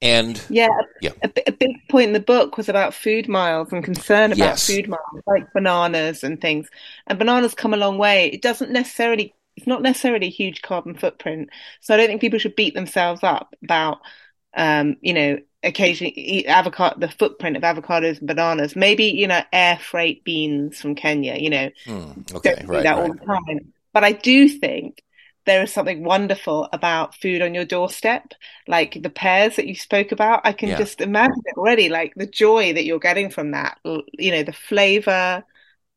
and 0.01 0.41
yeah, 0.49 0.69
yeah. 1.01 1.13
A, 1.23 1.31
a, 1.49 1.53
big 1.53 1.78
point 1.89 2.09
in 2.09 2.13
the 2.13 2.21
book 2.21 2.57
was 2.57 2.69
about 2.69 2.95
food 2.95 3.29
miles 3.29 3.73
and 3.73 3.85
concern 3.85 4.33
about 4.33 4.39
yes. 4.39 4.67
food 4.67 4.89
miles, 4.89 5.23
like 5.27 5.53
bananas 5.53 6.23
and 6.25 6.41
things. 6.41 6.69
And 7.07 7.19
bananas 7.19 7.55
come 7.55 7.75
a 7.75 7.79
long 7.79 7.99
way. 7.99 8.27
It 8.27 8.43
doesn't 8.43 8.71
necessarily 8.71 9.35
it's 9.59 9.67
not 9.67 9.83
necessarily 9.83 10.29
a 10.29 10.31
huge 10.31 10.63
carbon 10.63 10.95
footprint. 10.95 11.51
So 11.81 11.93
I 11.93 11.97
don't 11.97 12.07
think 12.07 12.21
people 12.21 12.39
should 12.39 12.55
beat 12.55 12.75
themselves 12.75 13.25
up 13.25 13.57
about, 13.65 13.99
um, 14.57 14.97
you 15.01 15.13
know, 15.13 15.39
occasionally 15.65 16.13
eat 16.13 16.47
avocado, 16.47 17.01
the 17.01 17.09
footprint 17.09 17.57
of 17.57 17.65
avocados 17.65 18.19
and 18.19 18.29
bananas. 18.29 18.77
Maybe, 18.77 19.07
you 19.07 19.27
know, 19.27 19.43
air 19.53 19.77
freight 19.77 20.23
beans 20.23 20.81
from 20.81 20.95
Kenya, 20.95 21.35
you 21.35 21.51
know, 21.51 21.71
mm, 21.87 22.35
okay, 22.37 22.63
right, 22.67 22.85
that 22.85 22.97
right. 22.97 23.03
all 23.03 23.13
the 23.13 23.27
time. 23.27 23.73
But 23.93 24.05
I 24.05 24.13
do 24.13 24.49
think 24.49 25.03
there 25.49 25.63
is 25.63 25.73
something 25.73 26.05
wonderful 26.05 26.69
about 26.73 27.15
food 27.15 27.41
on 27.41 27.55
your 27.55 27.65
doorstep, 27.65 28.35
like 28.67 29.03
the 29.03 29.11
pears 29.11 29.57
that 29.57 29.67
you 29.67 29.75
spoke 29.75 30.13
about. 30.13 30.43
I 30.45 30.53
can 30.53 30.69
yeah. 30.69 30.77
just 30.77 31.01
imagine 31.01 31.43
it 31.47 31.57
already, 31.57 31.89
like 31.89 32.13
the 32.15 32.27
joy 32.27 32.75
that 32.75 32.85
you're 32.85 32.99
getting 32.99 33.31
from 33.31 33.53
that, 33.53 33.79
you 33.85 34.31
know, 34.31 34.43
the 34.43 34.53
flavor, 34.53 35.43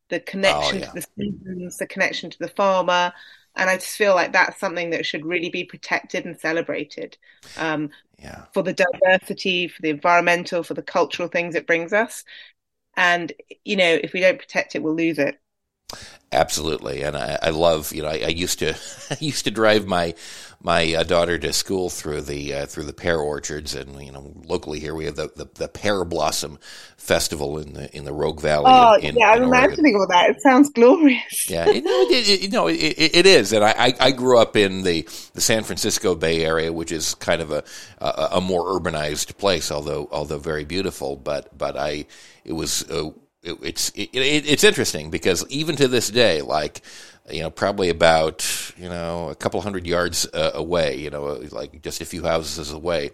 the 0.10 0.22
connection 0.22 0.78
oh, 0.78 0.80
yeah. 0.80 0.86
to 0.86 0.94
the 0.94 1.08
seasons, 1.18 1.78
the 1.78 1.88
connection 1.88 2.30
to 2.30 2.40
the 2.40 2.48
farmer. 2.48 3.12
And 3.56 3.70
I 3.70 3.76
just 3.76 3.98
feel 3.98 4.16
like 4.16 4.32
that's 4.32 4.60
something 4.60 4.92
that 4.92 5.06
should 5.06 5.26
really 5.26 5.50
be 5.50 5.66
protected 5.66 6.26
and 6.26 6.40
celebrated 6.40 7.18
um, 7.58 7.90
yeah. 8.18 8.46
for 8.54 8.64
the 8.64 8.74
diversity, 8.74 9.68
for 9.68 9.82
the 9.82 9.90
environmental, 9.90 10.64
for 10.64 10.76
the 10.76 10.82
cultural 10.82 11.28
things 11.28 11.56
it 11.56 11.68
brings 11.68 11.92
us. 11.92 12.24
And, 12.96 13.34
you 13.66 13.76
know, 13.76 14.00
if 14.02 14.14
we 14.14 14.22
don't 14.22 14.40
protect 14.40 14.76
it, 14.76 14.84
we'll 14.84 14.96
lose 14.96 15.20
it. 15.20 15.41
Absolutely, 16.34 17.02
and 17.02 17.18
I, 17.18 17.38
I 17.42 17.50
love 17.50 17.92
you 17.92 18.04
know 18.04 18.08
I, 18.08 18.24
I, 18.26 18.30
used 18.30 18.60
to 18.60 18.74
I 19.12 19.18
used 19.20 19.44
to 19.44 19.52
drive 19.52 19.86
my 19.86 20.16
my 20.64 20.94
uh, 20.94 21.04
daughter 21.04 21.38
to 21.38 21.52
school 21.52 21.90
through 21.90 22.22
the 22.22 22.54
uh, 22.54 22.66
through 22.68 22.86
the 22.86 22.94
pear 22.94 23.18
orchards, 23.18 23.76
and 23.76 24.02
you 24.02 24.14
know 24.14 24.32
locally 24.46 24.80
here 24.80 24.96
we 24.96 25.04
have 25.04 25.18
the, 25.18 25.30
the, 25.36 25.50
the, 25.56 25.68
pear 25.68 26.06
blossom 26.06 26.58
festival 26.96 27.58
in 27.58 27.74
the 27.74 27.94
in 27.94 28.06
the 28.06 28.14
Rogue 28.14 28.40
Valley. 28.40 28.68
Oh 28.68 28.94
in, 29.02 29.18
yeah, 29.18 29.32
I'm 29.32 29.44
imagining 29.44 29.96
all 29.96 30.08
that. 30.08 30.30
It 30.30 30.42
sounds 30.42 30.70
glorious. 30.70 31.50
yeah, 31.50 31.68
it, 31.68 31.84
it, 31.86 32.44
it, 32.46 32.52
no, 32.54 32.68
it, 32.68 32.76
it 32.78 33.26
is, 33.26 33.52
and 33.52 33.64
I, 33.64 33.94
I 34.00 34.12
grew 34.12 34.38
up 34.38 34.56
in 34.56 34.84
the, 34.84 35.02
the 35.34 35.42
San 35.42 35.64
Francisco 35.64 36.16
Bay 36.16 36.46
Area, 36.46 36.72
which 36.72 36.94
is 36.94 37.14
kind 37.16 37.42
of 37.42 37.52
a 37.52 37.64
a, 37.98 38.30
a 38.34 38.42
more 38.42 38.80
urbanized 38.80 39.38
place, 39.38 39.70
although 39.70 40.08
although 40.14 40.40
very 40.40 40.64
beautiful. 40.64 41.18
But 41.18 41.58
but 41.58 41.76
I 41.76 42.06
it 42.46 42.54
was. 42.54 42.90
Uh, 42.90 43.10
it, 43.44 43.58
it's 43.62 43.90
it, 43.90 44.10
it, 44.14 44.46
it's 44.48 44.64
interesting 44.64 45.10
because 45.10 45.46
even 45.50 45.76
to 45.78 45.88
this 45.88 46.10
day, 46.10 46.42
like 46.42 46.82
you 47.30 47.42
know, 47.42 47.50
probably 47.50 47.90
about 47.90 48.74
you 48.78 48.90
know 48.90 49.30
a 49.30 49.36
couple 49.36 49.62
hundred 49.62 49.86
yards 49.88 50.28
uh, 50.34 50.52
away, 50.54 50.98
you 50.98 51.10
know, 51.10 51.42
like 51.52 51.82
just 51.82 52.02
a 52.02 52.06
few 52.06 52.24
houses 52.24 52.72
away, 52.72 53.12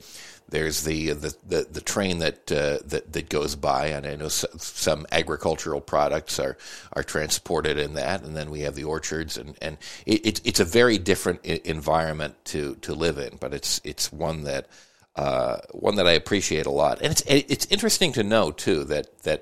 there's 0.49 0.83
the 0.83 1.13
the 1.13 1.35
the, 1.45 1.67
the 1.71 1.81
train 1.81 2.19
that 2.19 2.51
uh, 2.51 2.79
that 2.85 3.11
that 3.11 3.29
goes 3.29 3.55
by, 3.55 3.87
and 3.87 4.05
I 4.05 4.15
know 4.15 4.29
some 4.29 5.05
agricultural 5.11 5.81
products 5.81 6.39
are 6.39 6.57
are 6.93 7.03
transported 7.03 7.77
in 7.77 7.93
that, 7.95 8.23
and 8.23 8.35
then 8.35 8.49
we 8.49 8.61
have 8.61 8.75
the 8.75 8.85
orchards, 8.85 9.37
and 9.37 9.57
and 9.61 9.77
it, 10.05 10.41
it's 10.45 10.59
a 10.59 10.65
very 10.65 10.97
different 10.97 11.45
environment 11.45 12.35
to 12.45 12.75
to 12.81 12.93
live 12.93 13.17
in, 13.17 13.37
but 13.37 13.53
it's 13.53 13.81
it's 13.83 14.11
one 14.11 14.43
that. 14.43 14.67
Uh, 15.15 15.59
one 15.71 15.95
that 15.95 16.05
I 16.05 16.11
appreciate 16.11 16.67
a 16.67 16.71
lot, 16.71 17.01
and 17.01 17.11
it's 17.11 17.23
it's 17.25 17.65
interesting 17.71 18.13
to 18.13 18.23
know 18.23 18.51
too 18.51 18.83
that 18.83 19.23
that, 19.23 19.41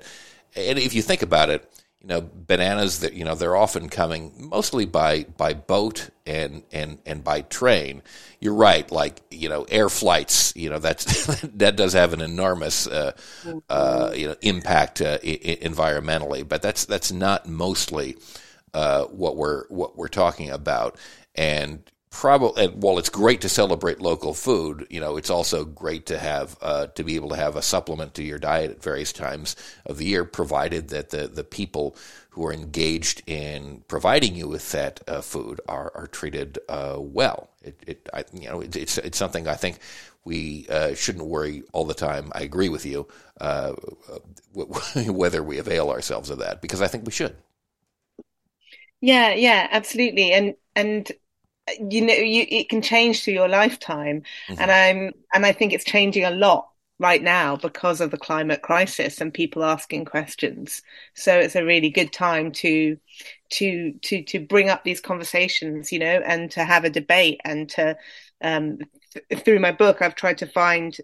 and 0.56 0.78
if 0.78 0.94
you 0.94 1.02
think 1.02 1.22
about 1.22 1.50
it, 1.50 1.70
you 2.00 2.08
know, 2.08 2.28
bananas 2.34 3.00
that 3.00 3.14
you 3.14 3.24
know 3.24 3.34
they're 3.34 3.56
often 3.56 3.88
coming 3.88 4.32
mostly 4.36 4.84
by 4.84 5.24
by 5.36 5.54
boat 5.54 6.10
and 6.24 6.62
and 6.72 6.98
and 7.04 7.24
by 7.24 7.40
train. 7.42 8.02
You're 8.40 8.54
right, 8.54 8.90
like 8.92 9.22
you 9.30 9.48
know, 9.48 9.64
air 9.64 9.88
flights. 9.88 10.54
You 10.54 10.70
know, 10.70 10.78
that's 10.78 11.26
that 11.42 11.76
does 11.76 11.94
have 11.94 12.12
an 12.12 12.20
enormous 12.20 12.86
uh, 12.86 13.12
uh, 13.68 14.12
you 14.14 14.28
know 14.28 14.36
impact 14.42 15.00
uh, 15.00 15.18
I- 15.22 15.58
environmentally, 15.62 16.46
but 16.46 16.62
that's 16.62 16.84
that's 16.84 17.10
not 17.10 17.48
mostly 17.48 18.16
uh, 18.72 19.04
what 19.06 19.36
we're 19.36 19.66
what 19.68 19.96
we're 19.96 20.08
talking 20.08 20.50
about. 20.50 20.96
And 21.34 21.82
probably 22.20 22.68
while 22.68 22.98
it's 22.98 23.10
great 23.10 23.42
to 23.42 23.48
celebrate 23.48 24.00
local 24.00 24.32
food, 24.32 24.86
you 24.88 25.00
know, 25.00 25.18
it's 25.18 25.28
also 25.28 25.64
great 25.64 26.06
to 26.06 26.18
have 26.18 26.56
uh, 26.62 26.86
to 26.88 27.04
be 27.04 27.14
able 27.14 27.28
to 27.28 27.36
have 27.36 27.56
a 27.56 27.62
supplement 27.62 28.14
to 28.14 28.22
your 28.22 28.38
diet 28.38 28.70
at 28.70 28.82
various 28.82 29.12
times 29.12 29.54
of 29.84 29.98
the 29.98 30.06
year, 30.06 30.24
provided 30.24 30.88
that 30.88 31.10
the 31.10 31.28
the 31.28 31.44
people 31.44 31.94
who 32.30 32.46
are 32.46 32.52
engaged 32.54 33.22
in 33.26 33.82
providing 33.86 34.34
you 34.34 34.48
with 34.48 34.72
that 34.72 35.00
uh, 35.06 35.20
food 35.20 35.60
are 35.68 35.92
are 35.94 36.06
treated 36.06 36.58
uh, 36.70 36.96
well. 36.98 37.50
It, 37.62 37.82
it 37.86 38.08
I, 38.14 38.24
you 38.32 38.48
know, 38.48 38.60
it, 38.62 38.74
it's 38.76 38.96
it's 38.96 39.18
something 39.18 39.46
I 39.46 39.54
think 39.54 39.78
we 40.24 40.66
uh, 40.70 40.94
shouldn't 40.94 41.26
worry 41.26 41.64
all 41.74 41.84
the 41.84 41.94
time. 41.94 42.32
I 42.34 42.40
agree 42.42 42.70
with 42.70 42.86
you 42.86 43.06
uh, 43.42 43.72
whether 44.54 45.42
we 45.42 45.58
avail 45.58 45.90
ourselves 45.90 46.30
of 46.30 46.38
that 46.38 46.62
because 46.62 46.80
I 46.80 46.86
think 46.88 47.04
we 47.04 47.12
should. 47.12 47.36
Yeah, 49.00 49.34
yeah, 49.34 49.68
absolutely, 49.70 50.32
and 50.32 50.54
and 50.74 51.12
you 51.90 52.00
know 52.00 52.14
you, 52.14 52.46
it 52.48 52.68
can 52.68 52.82
change 52.82 53.22
through 53.22 53.34
your 53.34 53.48
lifetime. 53.48 54.22
Mm-hmm. 54.48 54.60
and 54.60 54.70
i'm 54.70 55.12
and 55.34 55.46
i 55.46 55.52
think 55.52 55.72
it's 55.72 55.84
changing 55.84 56.24
a 56.24 56.30
lot 56.30 56.68
right 56.98 57.22
now 57.22 57.56
because 57.56 58.00
of 58.00 58.10
the 58.10 58.16
climate 58.16 58.62
crisis 58.62 59.20
and 59.20 59.32
people 59.32 59.62
asking 59.64 60.04
questions. 60.04 60.82
So 61.14 61.38
it's 61.38 61.56
a 61.56 61.64
really 61.64 61.90
good 61.90 62.12
time 62.12 62.52
to 62.52 62.96
to 63.50 63.92
to 64.02 64.22
to 64.24 64.40
bring 64.40 64.70
up 64.70 64.82
these 64.82 65.00
conversations 65.00 65.92
you 65.92 65.98
know 65.98 66.20
and 66.24 66.50
to 66.50 66.64
have 66.64 66.84
a 66.84 66.90
debate 66.90 67.40
and 67.44 67.68
to 67.68 67.96
um 68.42 68.78
th- 69.12 69.44
through 69.44 69.60
my 69.60 69.70
book 69.70 70.02
i've 70.02 70.16
tried 70.16 70.36
to 70.38 70.46
find 70.46 70.96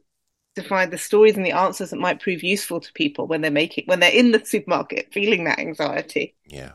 to 0.57 0.63
find 0.63 0.93
the 0.93 0.99
stories 0.99 1.37
and 1.37 1.47
the 1.47 1.53
answers 1.53 1.91
that 1.91 2.01
might 2.01 2.21
prove 2.21 2.43
useful 2.43 2.81
to 2.81 2.93
people 2.95 3.29
when 3.29 3.43
they're 3.43 3.51
making 3.53 3.85
when 3.87 4.01
they're 4.01 4.11
in 4.11 4.33
the 4.33 4.45
supermarket 4.45 5.09
feeling 5.13 5.45
that 5.45 5.61
anxiety. 5.61 6.35
Yeah. 6.47 6.73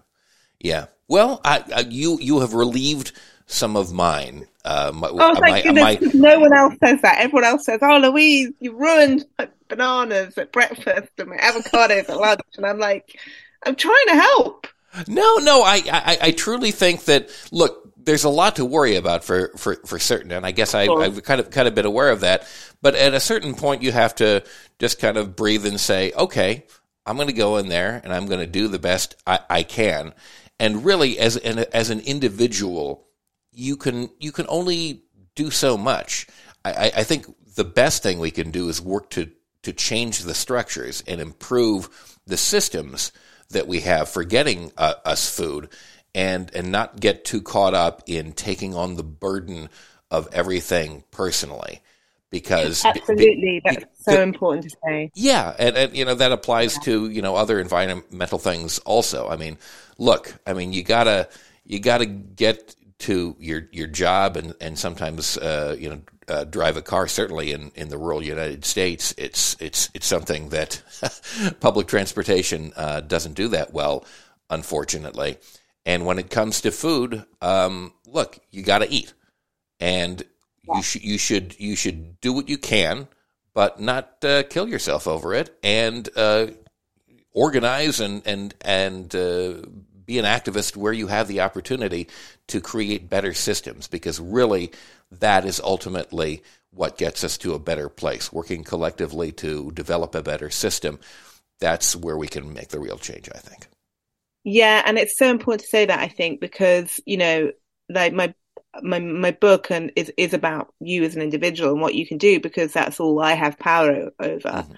Yeah 0.60 0.86
well 1.08 1.42
I, 1.44 1.64
I 1.76 1.80
you 1.82 2.18
you 2.20 2.40
have 2.40 2.54
relieved 2.54 3.12
some 3.48 3.78
of 3.78 3.94
mine. 3.94 4.46
Uh, 4.66 4.92
my, 4.94 5.08
oh, 5.10 5.34
thank 5.36 5.40
my, 5.40 5.62
goodness. 5.62 6.14
My... 6.14 6.20
No 6.20 6.40
one 6.42 6.54
else 6.54 6.74
says 6.84 7.02
that. 7.02 7.20
Everyone 7.20 7.46
else 7.46 7.66
says, 7.66 7.80
oh, 7.82 7.98
Louise, 7.98 8.50
you 8.60 8.76
ruined 8.76 9.26
my 9.40 9.48
bananas 9.70 10.38
at 10.38 10.52
breakfast 10.52 11.08
and 11.18 11.30
my 11.30 11.38
avocados 11.38 12.10
at 12.10 12.18
lunch. 12.18 12.42
And 12.58 12.66
I'm 12.66 12.78
like, 12.78 13.18
I'm 13.66 13.76
trying 13.78 14.06
to 14.08 14.16
help. 14.16 14.68
No, 15.08 15.38
no, 15.38 15.64
I, 15.64 15.82
I, 15.90 16.18
I 16.24 16.32
truly 16.32 16.72
think 16.72 17.06
that, 17.06 17.30
look, 17.54 17.94
there's 17.96 18.26
a 18.26 18.30
lot 18.30 18.58
to 18.58 18.66
worry 18.66 18.98
about 18.98 19.24
for, 19.24 19.54
for, 19.56 19.76
for 19.86 19.98
certain. 19.98 20.34
And 20.34 20.46
I 20.46 20.52
guess 20.52 20.76
I, 20.76 20.88
I've 20.88 21.24
kind 21.24 21.40
of, 21.40 21.50
kind 21.50 21.70
of 21.70 21.74
been 21.76 21.86
aware 21.86 22.10
of 22.10 22.20
that. 22.20 22.46
But 22.82 22.96
at 22.96 23.14
a 23.14 23.22
certain 23.22 23.56
point, 23.56 23.82
you 23.82 23.94
have 23.94 24.14
to 24.16 24.44
just 24.78 25.00
kind 25.00 25.16
of 25.16 25.38
breathe 25.38 25.66
and 25.66 25.80
say, 25.80 26.12
okay, 26.12 26.66
I'm 27.06 27.16
going 27.16 27.30
to 27.30 27.34
go 27.34 27.56
in 27.56 27.70
there 27.70 28.02
and 28.04 28.12
I'm 28.14 28.26
going 28.26 28.42
to 28.42 28.48
do 28.48 28.68
the 28.68 28.80
best 28.80 29.16
I, 29.26 29.40
I 29.50 29.64
can. 29.64 30.14
And 30.60 30.84
really, 30.84 31.20
as 31.20 31.38
an, 31.38 31.66
as 31.74 31.90
an 31.90 32.00
individual, 32.02 33.08
you 33.52 33.78
can 33.78 34.10
you 34.20 34.32
can 34.32 34.46
only 34.50 35.04
do 35.36 35.52
so 35.52 35.78
much. 35.78 36.28
I, 36.66 36.92
I 36.98 37.04
think 37.04 37.28
the 37.56 37.64
best 37.64 38.04
thing 38.04 38.20
we 38.20 38.32
can 38.32 38.52
do 38.52 38.70
is 38.70 38.82
work 38.82 39.10
to 39.12 39.30
to 39.64 39.74
change 39.74 40.20
the 40.20 40.34
structures 40.34 41.04
and 41.08 41.20
improve 41.20 42.18
the 42.26 42.38
systems 42.38 43.12
that 43.50 43.68
we 43.68 43.82
have 43.82 44.10
for 44.10 44.24
getting 44.24 44.72
uh, 44.78 44.94
us 45.06 45.30
food 45.36 45.70
and 46.14 46.52
and 46.54 46.72
not 46.72 47.00
get 47.00 47.26
too 47.26 47.42
caught 47.42 47.74
up 47.74 48.04
in 48.08 48.34
taking 48.34 48.76
on 48.76 48.96
the 48.96 49.04
burden 49.04 49.70
of 50.10 50.28
everything 50.32 51.04
personally 51.12 51.82
because 52.30 52.84
absolutely 52.84 53.62
that's 53.64 53.86
so 54.04 54.22
important 54.22 54.70
to 54.70 54.78
say 54.84 55.10
yeah 55.16 55.56
and, 55.58 55.78
and 55.78 55.96
you 55.96 56.04
know 56.04 56.16
that 56.16 56.32
applies 56.32 56.76
yeah. 56.76 56.82
to 56.82 57.10
you 57.10 57.22
know 57.22 57.36
other 57.36 57.60
environmental 57.60 58.38
things 58.38 58.80
also 58.80 59.30
i 59.30 59.38
mean 59.38 59.58
look 59.98 60.36
i 60.46 60.54
mean 60.54 60.74
you 60.74 60.84
gotta 60.84 61.30
you 61.64 61.80
gotta 61.80 62.06
get 62.06 62.76
to 63.00 63.36
your 63.40 63.68
your 63.72 63.88
job 63.88 64.36
and 64.36 64.54
and 64.60 64.78
sometimes 64.78 65.38
uh, 65.38 65.76
you 65.80 65.90
know 65.90 66.02
uh, 66.28 66.44
drive 66.44 66.78
a 66.78 66.82
car. 66.82 67.08
Certainly 67.08 67.52
in, 67.52 67.72
in 67.76 67.90
the 67.90 67.98
rural 67.98 68.24
United 68.24 68.66
States, 68.66 69.14
it's 69.18 69.56
it's 69.60 69.90
it's 69.94 70.08
something 70.08 70.50
that 70.50 70.82
public 71.60 71.88
transportation 71.88 72.74
uh, 72.76 73.02
doesn't 73.02 73.34
do 73.34 73.50
that 73.50 73.74
well, 73.74 74.06
unfortunately. 74.50 75.38
And 75.86 76.06
when 76.06 76.20
it 76.20 76.30
comes 76.30 76.62
to 76.62 76.72
food, 76.72 77.24
um, 77.42 77.94
look, 78.06 78.40
you 78.52 78.62
got 78.64 78.80
to 78.80 78.92
eat, 78.92 79.14
and 79.80 80.22
you 80.74 80.82
should 80.82 81.04
you 81.04 81.18
should 81.18 81.56
you 81.60 81.76
should 81.76 82.20
do 82.22 82.34
what 82.34 82.50
you 82.50 82.58
can, 82.58 83.08
but 83.54 83.80
not 83.80 84.24
uh, 84.24 84.44
kill 84.44 84.68
yourself 84.68 85.08
over 85.08 85.34
it, 85.34 85.58
and 85.64 86.08
uh, 86.16 86.48
organize 87.34 88.00
and 88.00 88.22
and 88.26 88.54
and 88.62 89.16
uh, 89.16 89.54
be 90.06 90.18
an 90.20 90.26
activist 90.26 90.76
where 90.76 90.94
you 90.94 91.08
have 91.08 91.28
the 91.28 91.42
opportunity 91.42 92.08
to 92.48 92.62
create 92.62 93.10
better 93.10 93.34
systems 93.34 93.88
because 93.88 94.20
really 94.20 94.72
that 95.12 95.46
is 95.46 95.60
ultimately 95.60 96.42
what 96.72 96.98
gets 96.98 97.24
us 97.24 97.38
to 97.38 97.54
a 97.54 97.60
better 97.60 97.90
place. 97.90 98.32
Working 98.32 98.64
collectively 98.64 99.32
to 99.34 99.72
develop 99.72 100.16
a 100.16 100.24
better 100.24 100.50
system, 100.50 101.00
that's 101.60 101.96
where 101.96 102.18
we 102.18 102.28
can 102.28 102.54
make 102.54 102.70
the 102.70 102.80
real 102.80 102.98
change, 102.98 103.30
I 103.34 103.40
think. 103.40 103.68
Yeah, 104.44 104.82
and 104.86 104.98
it's 104.98 105.18
so 105.18 105.30
important 105.30 105.62
to 105.62 105.68
say 105.68 105.86
that 105.86 106.00
I 106.00 106.08
think 106.08 106.40
because, 106.40 107.02
you 107.06 107.18
know, 107.18 107.52
like 107.90 108.14
my 108.14 108.34
my 108.82 109.00
my 109.00 109.32
book 109.32 109.72
and 109.72 109.92
is 109.96 110.12
is 110.18 110.34
about 110.34 110.74
you 110.80 111.04
as 111.04 111.16
an 111.16 111.22
individual 111.22 111.72
and 111.72 111.82
what 111.82 111.96
you 111.96 112.08
can 112.08 112.18
do 112.18 112.40
because 112.40 112.74
that's 112.74 113.00
all 113.00 113.20
I 113.20 113.34
have 113.34 113.60
power 113.60 114.12
over. 114.20 114.40
Mm-hmm. 114.50 114.74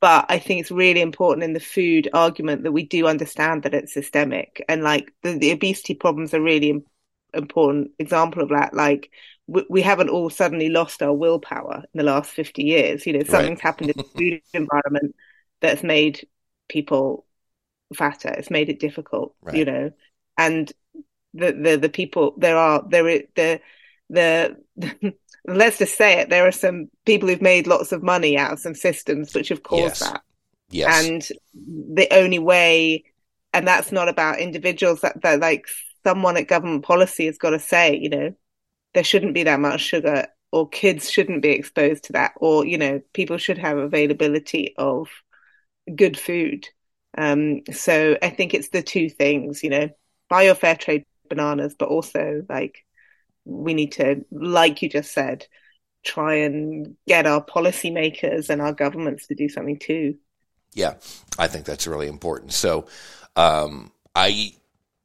But 0.00 0.26
I 0.28 0.38
think 0.38 0.60
it's 0.60 0.70
really 0.70 1.00
important 1.00 1.44
in 1.44 1.54
the 1.54 1.60
food 1.60 2.10
argument 2.12 2.64
that 2.64 2.72
we 2.72 2.84
do 2.84 3.06
understand 3.06 3.62
that 3.62 3.72
it's 3.72 3.94
systemic 3.94 4.62
and 4.68 4.82
like 4.82 5.10
the, 5.22 5.38
the 5.38 5.52
obesity 5.52 5.94
problems 5.94 6.34
are 6.34 6.42
really 6.42 6.84
important 7.32 7.92
example 7.98 8.42
of 8.42 8.50
that. 8.50 8.74
Like 8.74 9.10
we, 9.46 9.64
we, 9.68 9.82
haven't 9.82 10.10
all 10.10 10.30
suddenly 10.30 10.68
lost 10.68 11.02
our 11.02 11.12
willpower 11.12 11.84
in 11.92 11.98
the 11.98 12.04
last 12.04 12.30
50 12.30 12.62
years. 12.62 13.06
You 13.06 13.14
know, 13.14 13.24
something's 13.24 13.58
right. 13.58 13.60
happened 13.60 13.90
in 13.90 13.96
the 13.96 14.04
food 14.18 14.42
environment 14.52 15.16
that's 15.60 15.82
made 15.82 16.26
people 16.68 17.26
fatter. 17.94 18.28
It's 18.28 18.50
made 18.50 18.68
it 18.68 18.80
difficult, 18.80 19.34
right. 19.42 19.56
you 19.56 19.64
know, 19.64 19.90
and 20.36 20.72
the, 21.34 21.52
the, 21.52 21.76
the 21.76 21.88
people 21.88 22.34
there 22.38 22.56
are, 22.56 22.82
there, 22.88 23.04
the, 23.34 23.60
the, 24.08 24.56
the 24.76 25.14
let's 25.46 25.78
just 25.78 25.96
say 25.96 26.20
it, 26.20 26.30
there 26.30 26.46
are 26.46 26.52
some 26.52 26.88
people 27.04 27.28
who've 27.28 27.42
made 27.42 27.66
lots 27.66 27.92
of 27.92 28.02
money 28.02 28.38
out 28.38 28.52
of 28.52 28.58
some 28.58 28.74
systems 28.74 29.34
which 29.34 29.48
have 29.50 29.62
caused 29.62 29.82
yes. 29.82 30.00
that. 30.00 30.22
Yes. 30.70 31.06
And 31.06 31.28
the 31.54 32.08
only 32.12 32.38
way, 32.38 33.04
and 33.52 33.66
that's 33.66 33.92
not 33.92 34.08
about 34.08 34.40
individuals 34.40 35.02
that, 35.02 35.20
that 35.22 35.40
like 35.40 35.66
someone 36.04 36.36
at 36.36 36.48
government 36.48 36.84
policy 36.84 37.26
has 37.26 37.38
got 37.38 37.50
to 37.50 37.58
say, 37.58 37.96
you 37.96 38.08
know, 38.08 38.34
there 38.94 39.04
shouldn't 39.04 39.34
be 39.34 39.42
that 39.44 39.60
much 39.60 39.80
sugar 39.80 40.26
or 40.50 40.68
kids 40.68 41.10
shouldn't 41.10 41.42
be 41.42 41.50
exposed 41.50 42.04
to 42.04 42.12
that 42.14 42.32
or, 42.36 42.64
you 42.64 42.78
know, 42.78 43.00
people 43.12 43.36
should 43.36 43.58
have 43.58 43.76
availability 43.76 44.74
of 44.78 45.08
good 45.94 46.18
food. 46.18 46.68
Um, 47.16 47.62
so 47.72 48.16
I 48.22 48.30
think 48.30 48.54
it's 48.54 48.70
the 48.70 48.82
two 48.82 49.10
things, 49.10 49.62
you 49.62 49.70
know, 49.70 49.90
buy 50.28 50.44
your 50.44 50.54
fair 50.54 50.76
trade 50.76 51.04
bananas, 51.34 51.74
but 51.78 51.88
also 51.88 52.44
like 52.48 52.84
we 53.44 53.74
need 53.74 53.92
to, 53.92 54.24
like 54.30 54.82
you 54.82 54.88
just 54.88 55.12
said, 55.12 55.46
try 56.04 56.34
and 56.36 56.96
get 57.06 57.26
our 57.26 57.44
policymakers 57.44 58.50
and 58.50 58.60
our 58.60 58.72
governments 58.72 59.26
to 59.26 59.34
do 59.34 59.48
something 59.48 59.78
too. 59.78 60.16
Yeah, 60.74 60.94
I 61.38 61.46
think 61.46 61.64
that's 61.64 61.86
really 61.86 62.08
important. 62.08 62.52
So 62.52 62.86
um, 63.36 63.92
I 64.14 64.54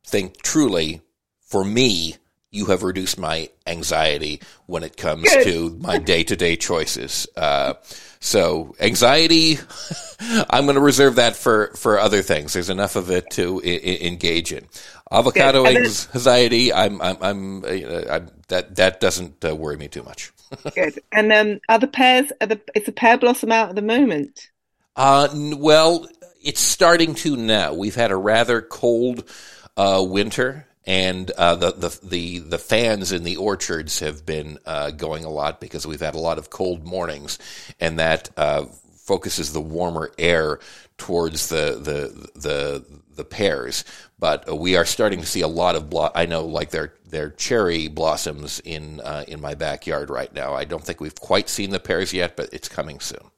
think 0.05 0.41
truly, 0.41 1.01
for 1.41 1.63
me, 1.63 2.15
you 2.51 2.65
have 2.65 2.83
reduced 2.83 3.19
my 3.19 3.49
anxiety 3.67 4.41
when 4.65 4.83
it 4.83 4.97
comes 4.97 5.23
Good. 5.23 5.43
to 5.45 5.69
my 5.79 5.97
day 5.99 6.23
to 6.23 6.35
day 6.35 6.55
choices. 6.55 7.27
Uh, 7.35 7.73
so 8.19 8.75
anxiety, 8.79 9.57
I'm 10.49 10.65
going 10.65 10.75
to 10.75 10.81
reserve 10.81 11.15
that 11.15 11.35
for, 11.35 11.67
for 11.75 11.99
other 11.99 12.21
things. 12.21 12.53
There's 12.53 12.69
enough 12.69 12.95
of 12.95 13.11
it 13.11 13.29
to 13.31 13.61
I- 13.63 13.67
I- 13.69 14.05
engage 14.07 14.51
in. 14.51 14.65
Avocado. 15.11 15.63
Then- 15.63 15.77
anxiety, 15.77 16.73
I'm, 16.73 17.01
I'm, 17.01 17.17
I'm, 17.21 17.63
uh, 17.65 17.67
I'm 18.09 18.29
that 18.49 18.75
that 18.77 18.99
doesn't 18.99 19.45
uh, 19.45 19.55
worry 19.55 19.77
me 19.77 19.87
too 19.87 20.03
much. 20.03 20.31
Good. 20.75 20.99
And 21.11 21.31
um, 21.31 21.59
are 21.69 21.77
the 21.79 21.87
pears? 21.87 22.31
Are 22.41 22.47
the 22.47 22.59
is 22.75 22.85
the 22.85 22.91
pear 22.91 23.17
blossom 23.17 23.51
out 23.51 23.69
at 23.69 23.75
the 23.75 23.81
moment? 23.83 24.49
Uh, 24.95 25.27
n- 25.31 25.59
well, 25.59 26.07
it's 26.43 26.59
starting 26.59 27.13
to 27.15 27.37
now. 27.37 27.73
We've 27.73 27.95
had 27.95 28.09
a 28.11 28.15
rather 28.15 28.61
cold 28.61 29.29
uh, 29.77 30.03
winter, 30.07 30.65
and 30.89 31.29
uh, 31.31 31.55
the, 31.55 31.71
the 31.71 31.99
the 32.03 32.39
the 32.39 32.57
fans 32.57 33.11
in 33.11 33.23
the 33.23 33.37
orchards 33.37 33.99
have 33.99 34.25
been 34.25 34.57
uh, 34.65 34.89
going 34.89 35.23
a 35.23 35.29
lot 35.29 35.61
because 35.61 35.85
we've 35.85 35.99
had 35.99 36.15
a 36.15 36.19
lot 36.19 36.39
of 36.39 36.49
cold 36.49 36.83
mornings, 36.83 37.37
and 37.79 37.99
that 37.99 38.31
uh, 38.35 38.65
focuses 38.65 39.53
the 39.53 39.61
warmer 39.61 40.11
air 40.17 40.59
towards 40.97 41.49
the 41.49 41.79
the 41.79 42.39
the 42.39 42.83
the 43.15 43.23
pears. 43.23 43.85
But 44.17 44.49
uh, 44.49 44.55
we 44.55 44.75
are 44.77 44.85
starting 44.85 45.19
to 45.19 45.27
see 45.27 45.41
a 45.41 45.47
lot 45.47 45.75
of 45.75 45.91
blo- 45.91 46.11
I 46.15 46.25
know, 46.25 46.43
like 46.43 46.71
their 46.71 46.95
their 47.05 47.29
cherry 47.29 47.87
blossoms 47.87 48.59
in 48.65 48.99
uh, 49.01 49.25
in 49.27 49.39
my 49.39 49.53
backyard 49.53 50.09
right 50.09 50.33
now. 50.33 50.55
I 50.55 50.65
don't 50.65 50.83
think 50.83 50.99
we've 50.99 51.13
quite 51.13 51.49
seen 51.49 51.69
the 51.69 51.79
pears 51.79 52.13
yet, 52.13 52.35
but 52.35 52.49
it's 52.51 52.67
coming 52.67 52.99
soon. 52.99 53.29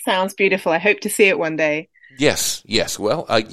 Sounds 0.00 0.34
beautiful. 0.34 0.72
I 0.72 0.78
hope 0.78 1.00
to 1.00 1.10
see 1.10 1.24
it 1.24 1.38
one 1.38 1.56
day. 1.56 1.88
Yes, 2.18 2.62
yes. 2.66 2.98
Well, 2.98 3.26
I, 3.28 3.46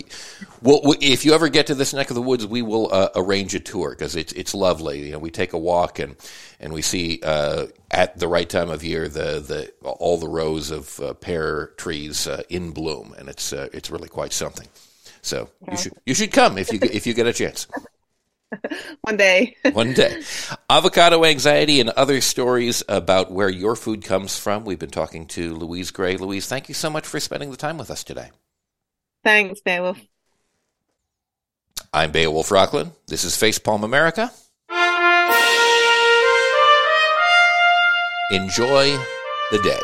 well, 0.61 0.81
if 1.01 1.25
you 1.25 1.33
ever 1.33 1.49
get 1.49 1.67
to 1.67 1.75
this 1.75 1.93
neck 1.93 2.09
of 2.09 2.15
the 2.15 2.21
woods, 2.21 2.45
we 2.45 2.61
will 2.61 2.93
uh, 2.93 3.09
arrange 3.15 3.55
a 3.55 3.59
tour 3.59 3.91
because 3.91 4.15
it's 4.15 4.33
it's 4.33 4.53
lovely. 4.53 5.05
You 5.05 5.13
know, 5.13 5.19
we 5.19 5.31
take 5.31 5.53
a 5.53 5.57
walk 5.57 5.99
and 5.99 6.15
and 6.59 6.73
we 6.73 6.81
see 6.81 7.19
uh, 7.23 7.67
at 7.91 8.17
the 8.17 8.27
right 8.27 8.49
time 8.49 8.69
of 8.69 8.83
year 8.83 9.07
the 9.07 9.39
the 9.39 9.71
all 9.83 10.17
the 10.17 10.27
rows 10.27 10.71
of 10.71 10.99
uh, 10.99 11.13
pear 11.13 11.67
trees 11.77 12.27
uh, 12.27 12.43
in 12.49 12.71
bloom, 12.71 13.15
and 13.17 13.29
it's 13.29 13.53
uh, 13.53 13.69
it's 13.73 13.89
really 13.89 14.09
quite 14.09 14.33
something. 14.33 14.67
So 15.21 15.49
you 15.69 15.77
should 15.77 15.93
you 16.05 16.13
should 16.13 16.31
come 16.31 16.57
if 16.57 16.71
you 16.71 16.79
if 16.81 17.07
you 17.07 17.13
get 17.13 17.27
a 17.27 17.33
chance. 17.33 17.67
One 19.01 19.17
day. 19.17 19.55
One 19.73 19.93
day. 19.93 20.23
Avocado 20.69 21.23
anxiety 21.23 21.79
and 21.79 21.89
other 21.91 22.19
stories 22.19 22.83
about 22.89 23.31
where 23.31 23.49
your 23.49 23.75
food 23.75 24.03
comes 24.03 24.37
from. 24.37 24.65
We've 24.65 24.79
been 24.79 24.89
talking 24.89 25.27
to 25.27 25.53
Louise 25.55 25.91
Gray. 25.91 26.17
Louise, 26.17 26.47
thank 26.47 26.67
you 26.67 26.73
so 26.73 26.89
much 26.89 27.05
for 27.05 27.19
spending 27.19 27.51
the 27.51 27.57
time 27.57 27.77
with 27.77 27.91
us 27.91 28.03
today. 28.03 28.31
Thanks, 29.23 29.62
Beowulf. 29.62 29.97
I'm 31.93 32.12
Beowulf 32.12 32.51
Rockland. 32.51 32.91
This 33.08 33.23
is 33.23 33.36
Facepalm 33.36 33.84
America. 33.84 34.32
Enjoy 38.32 38.86
the 39.51 39.60
day. 39.63 39.79